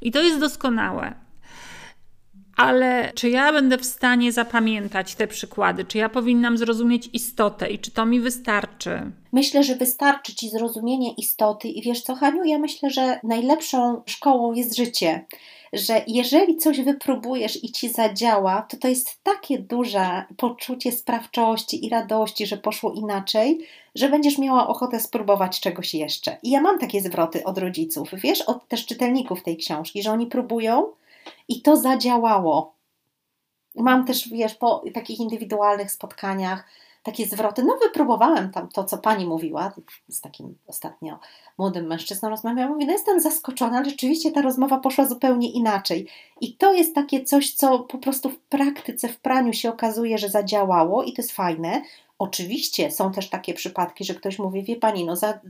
I 0.00 0.12
to 0.12 0.22
jest 0.22 0.40
doskonałe. 0.40 1.14
Ale 2.56 3.12
czy 3.14 3.30
ja 3.30 3.52
będę 3.52 3.78
w 3.78 3.84
stanie 3.84 4.32
zapamiętać 4.32 5.14
te 5.14 5.26
przykłady? 5.26 5.84
Czy 5.84 5.98
ja 5.98 6.08
powinnam 6.08 6.58
zrozumieć 6.58 7.08
istotę 7.12 7.70
i 7.70 7.78
czy 7.78 7.90
to 7.90 8.06
mi 8.06 8.20
wystarczy? 8.20 9.12
Myślę, 9.32 9.64
że 9.64 9.76
wystarczy 9.76 10.34
ci 10.34 10.50
zrozumienie 10.50 11.14
istoty 11.14 11.68
i 11.68 11.82
wiesz 11.82 12.02
co, 12.02 12.14
Haniu, 12.14 12.44
ja 12.44 12.58
myślę, 12.58 12.90
że 12.90 13.20
najlepszą 13.24 14.02
szkołą 14.06 14.52
jest 14.52 14.76
życie 14.76 15.26
że 15.72 16.02
jeżeli 16.06 16.56
coś 16.56 16.80
wypróbujesz 16.80 17.64
i 17.64 17.72
ci 17.72 17.88
zadziała, 17.88 18.62
to 18.62 18.76
to 18.76 18.88
jest 18.88 19.22
takie 19.22 19.58
duże 19.58 20.24
poczucie 20.36 20.92
sprawczości 20.92 21.86
i 21.86 21.88
radości, 21.88 22.46
że 22.46 22.56
poszło 22.56 22.92
inaczej, 22.92 23.66
że 23.94 24.08
będziesz 24.08 24.38
miała 24.38 24.68
ochotę 24.68 25.00
spróbować 25.00 25.60
czegoś 25.60 25.94
jeszcze. 25.94 26.36
I 26.42 26.50
ja 26.50 26.60
mam 26.60 26.78
takie 26.78 27.00
zwroty 27.00 27.44
od 27.44 27.58
rodziców, 27.58 28.10
wiesz, 28.12 28.42
od 28.42 28.68
też 28.68 28.86
czytelników 28.86 29.42
tej 29.42 29.56
książki, 29.56 30.02
że 30.02 30.10
oni 30.10 30.26
próbują 30.26 30.86
i 31.48 31.62
to 31.62 31.76
zadziałało. 31.76 32.74
Mam 33.74 34.06
też, 34.06 34.28
wiesz, 34.28 34.54
po 34.54 34.84
takich 34.94 35.20
indywidualnych 35.20 35.90
spotkaniach 35.90 36.64
takie 37.02 37.26
zwroty. 37.26 37.62
No, 37.62 37.78
wypróbowałem 37.82 38.50
tam 38.50 38.68
to, 38.68 38.84
co 38.84 38.98
pani 38.98 39.26
mówiła, 39.26 39.72
z 40.08 40.20
takim 40.20 40.58
ostatnio 40.66 41.18
młodym 41.58 41.86
mężczyzną 41.86 42.28
rozmawiałam. 42.28 42.72
Mówię, 42.72 42.86
no 42.86 42.92
jestem 42.92 43.20
zaskoczona, 43.20 43.76
ale 43.76 43.90
rzeczywiście 43.90 44.32
ta 44.32 44.42
rozmowa 44.42 44.78
poszła 44.78 45.06
zupełnie 45.06 45.50
inaczej. 45.50 46.06
I 46.40 46.56
to 46.56 46.72
jest 46.72 46.94
takie 46.94 47.24
coś, 47.24 47.54
co 47.54 47.78
po 47.78 47.98
prostu 47.98 48.30
w 48.30 48.38
praktyce, 48.38 49.08
w 49.08 49.20
praniu 49.20 49.52
się 49.52 49.70
okazuje, 49.70 50.18
że 50.18 50.28
zadziałało 50.28 51.02
i 51.02 51.12
to 51.12 51.22
jest 51.22 51.32
fajne. 51.32 51.82
Oczywiście 52.18 52.90
są 52.90 53.12
też 53.12 53.30
takie 53.30 53.54
przypadki, 53.54 54.04
że 54.04 54.14
ktoś 54.14 54.38
mówi, 54.38 54.62
wie 54.62 54.76
pani, 54.76 55.04
no 55.04 55.16
za, 55.16 55.40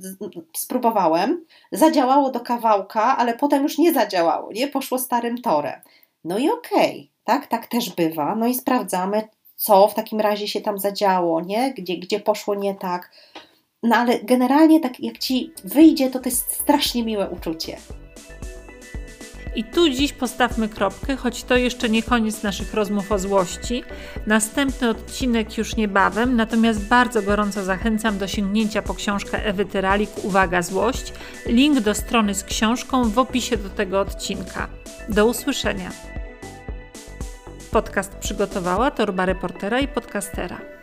spróbowałem, 0.57 1.45
zadziałało 1.73 2.31
do 2.31 2.41
kawałka, 2.41 3.17
ale 3.17 3.35
potem 3.35 3.63
już 3.63 3.79
nie 3.79 3.93
zadziałało, 3.93 4.53
nie? 4.53 4.69
Poszło 4.69 4.99
starym 4.99 5.43
torem. 5.43 5.81
No 6.25 6.39
i 6.39 6.51
okej, 6.51 6.91
okay, 6.91 7.09
tak, 7.25 7.47
tak 7.47 7.67
też 7.67 7.95
bywa. 7.95 8.35
No 8.35 8.47
i 8.47 8.55
sprawdzamy, 8.55 9.29
co 9.61 9.89
w 9.89 9.95
takim 9.95 10.21
razie 10.21 10.49
się 10.49 10.61
tam 10.61 10.79
zadziało, 10.79 11.41
nie? 11.41 11.75
Gdzie, 11.75 11.97
gdzie 11.97 12.21
poszło 12.21 12.55
nie 12.55 12.75
tak. 12.75 13.11
No 13.83 13.97
ale 13.97 14.21
generalnie 14.21 14.81
tak 14.81 15.01
jak 15.01 15.19
ci 15.19 15.53
wyjdzie, 15.65 16.11
to 16.11 16.19
to 16.19 16.29
jest 16.29 16.53
strasznie 16.53 17.05
miłe 17.05 17.31
uczucie. 17.31 17.77
I 19.57 19.65
tu 19.65 19.89
dziś 19.89 20.13
postawmy 20.13 20.69
kropkę, 20.69 21.17
choć 21.17 21.45
to 21.45 21.57
jeszcze 21.57 21.89
nie 21.89 22.03
koniec 22.03 22.43
naszych 22.43 22.75
rozmów 22.75 23.13
o 23.13 23.19
złości. 23.19 23.83
Następny 24.27 24.89
odcinek 24.89 25.59
już 25.59 25.77
niebawem, 25.77 26.37
natomiast 26.37 26.89
bardzo 26.89 27.23
gorąco 27.23 27.65
zachęcam 27.65 28.19
do 28.19 28.29
sięgnięcia 28.29 28.83
po 28.83 28.95
książkę 28.95 29.45
Ewy 29.45 29.65
Tyralik 29.65 30.11
Uwaga 30.25 30.63
Złość. 30.63 31.13
Link 31.47 31.81
do 31.81 31.95
strony 31.95 32.35
z 32.35 32.45
książką 32.45 33.11
w 33.11 33.19
opisie 33.19 33.57
do 33.57 33.71
tego 33.71 34.01
odcinka. 34.01 34.69
Do 35.09 35.27
usłyszenia. 35.27 36.20
Podcast 37.71 38.17
przygotowała 38.17 38.91
Torba 38.91 39.27
Reportera 39.27 39.81
i 39.81 39.89
Podcastera. 39.89 40.80